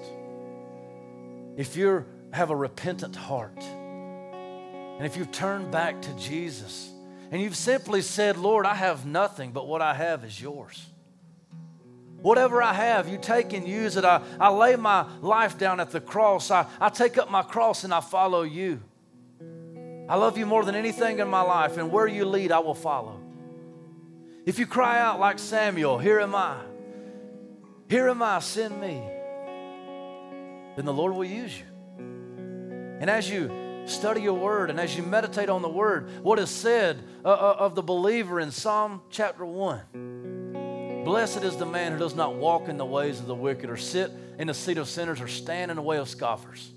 [1.56, 6.90] If you have a repentant heart, and if you've turned back to Jesus,
[7.30, 10.84] and you've simply said, Lord, I have nothing, but what I have is yours.
[12.22, 14.04] Whatever I have, you take and use it.
[14.04, 16.50] I, I lay my life down at the cross.
[16.50, 18.82] I, I take up my cross and I follow you.
[20.08, 22.74] I love you more than anything in my life, and where you lead, I will
[22.74, 23.20] follow.
[24.44, 26.56] If you cry out like Samuel, Here am I,
[27.88, 29.02] here am I, send me,
[30.76, 31.64] then the Lord will use you.
[33.00, 33.50] And as you
[33.86, 37.56] study your word and as you meditate on the word, what is said uh, uh
[37.58, 40.39] of the believer in Psalm chapter 1
[41.04, 43.76] Blessed is the man who does not walk in the ways of the wicked, or
[43.76, 46.70] sit in the seat of sinners, or stand in the way of scoffers.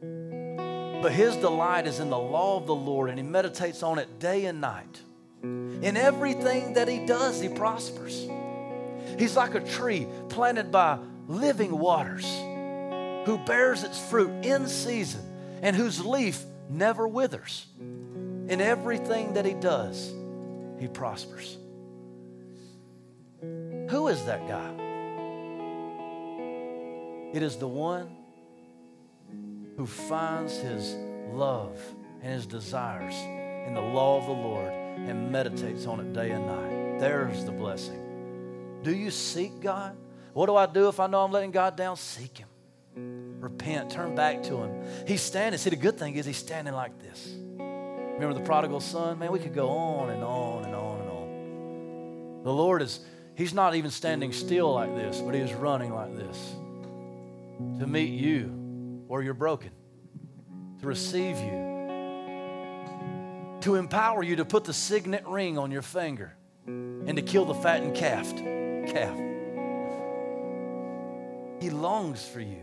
[0.00, 4.18] But his delight is in the law of the Lord, and he meditates on it
[4.18, 5.00] day and night.
[5.42, 8.28] In everything that he does, he prospers.
[9.18, 12.26] He's like a tree planted by living waters,
[13.26, 15.22] who bears its fruit in season,
[15.62, 17.66] and whose leaf never withers.
[17.78, 20.12] In everything that he does,
[20.78, 21.56] he prospers.
[23.90, 24.70] Who is that guy?
[27.34, 28.16] It is the one
[29.76, 30.94] who finds his
[31.32, 31.76] love
[32.22, 33.14] and his desires
[33.66, 37.00] in the law of the Lord and meditates on it day and night.
[37.00, 38.78] There's the blessing.
[38.84, 39.96] Do you seek God?
[40.34, 41.96] What do I do if I know I'm letting God down?
[41.96, 43.40] Seek Him.
[43.40, 44.84] Repent, turn back to Him.
[45.04, 45.58] He's standing.
[45.58, 47.34] See, the good thing is He's standing like this.
[47.58, 49.18] Remember the prodigal son?
[49.18, 52.40] Man, we could go on and on and on and on.
[52.44, 53.00] The Lord is
[53.36, 56.54] He's not even standing still like this, but he is running like this
[57.78, 59.70] to meet you where you're broken,
[60.80, 61.70] to receive you,
[63.60, 66.34] to empower you to put the signet ring on your finger
[66.66, 68.34] and to kill the fattened calf.
[68.36, 69.16] Calf.
[71.60, 72.62] He longs for you.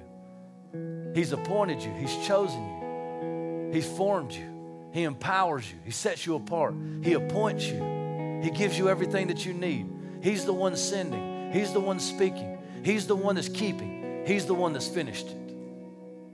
[1.13, 6.35] He's appointed you, He's chosen you, He's formed you, He empowers you, He sets you
[6.35, 9.89] apart, He appoints you, He gives you everything that you need.
[10.27, 14.53] He's the one sending, He's the one speaking, He's the one that's keeping, He's the
[14.53, 15.55] one that's finished it.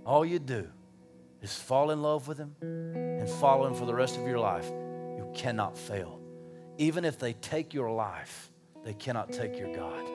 [0.03, 0.67] All you do
[1.43, 4.65] is fall in love with Him and follow Him for the rest of your life.
[4.67, 6.19] You cannot fail.
[6.79, 8.49] Even if they take your life,
[8.83, 10.07] they cannot take your God.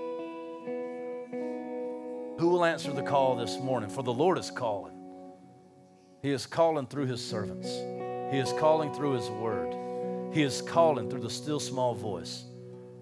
[2.40, 3.90] Who will answer the call this morning?
[3.90, 4.94] For the Lord is calling.
[6.20, 7.68] He is calling through His servants,
[8.32, 12.47] He is calling through His word, He is calling through the still small voice.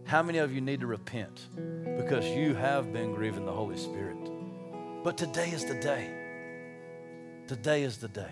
[0.07, 1.49] How many of you need to repent
[1.97, 4.17] because you have been grieving the Holy Spirit?
[5.03, 6.09] But today is the day.
[7.49, 8.31] Today is the day.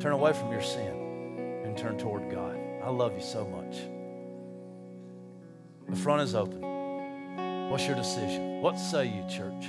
[0.00, 2.58] Turn away from your sin and turn toward God.
[2.82, 3.82] I love you so much.
[5.88, 6.60] The front is open.
[7.70, 8.60] What's your decision?
[8.60, 9.66] What say you, church?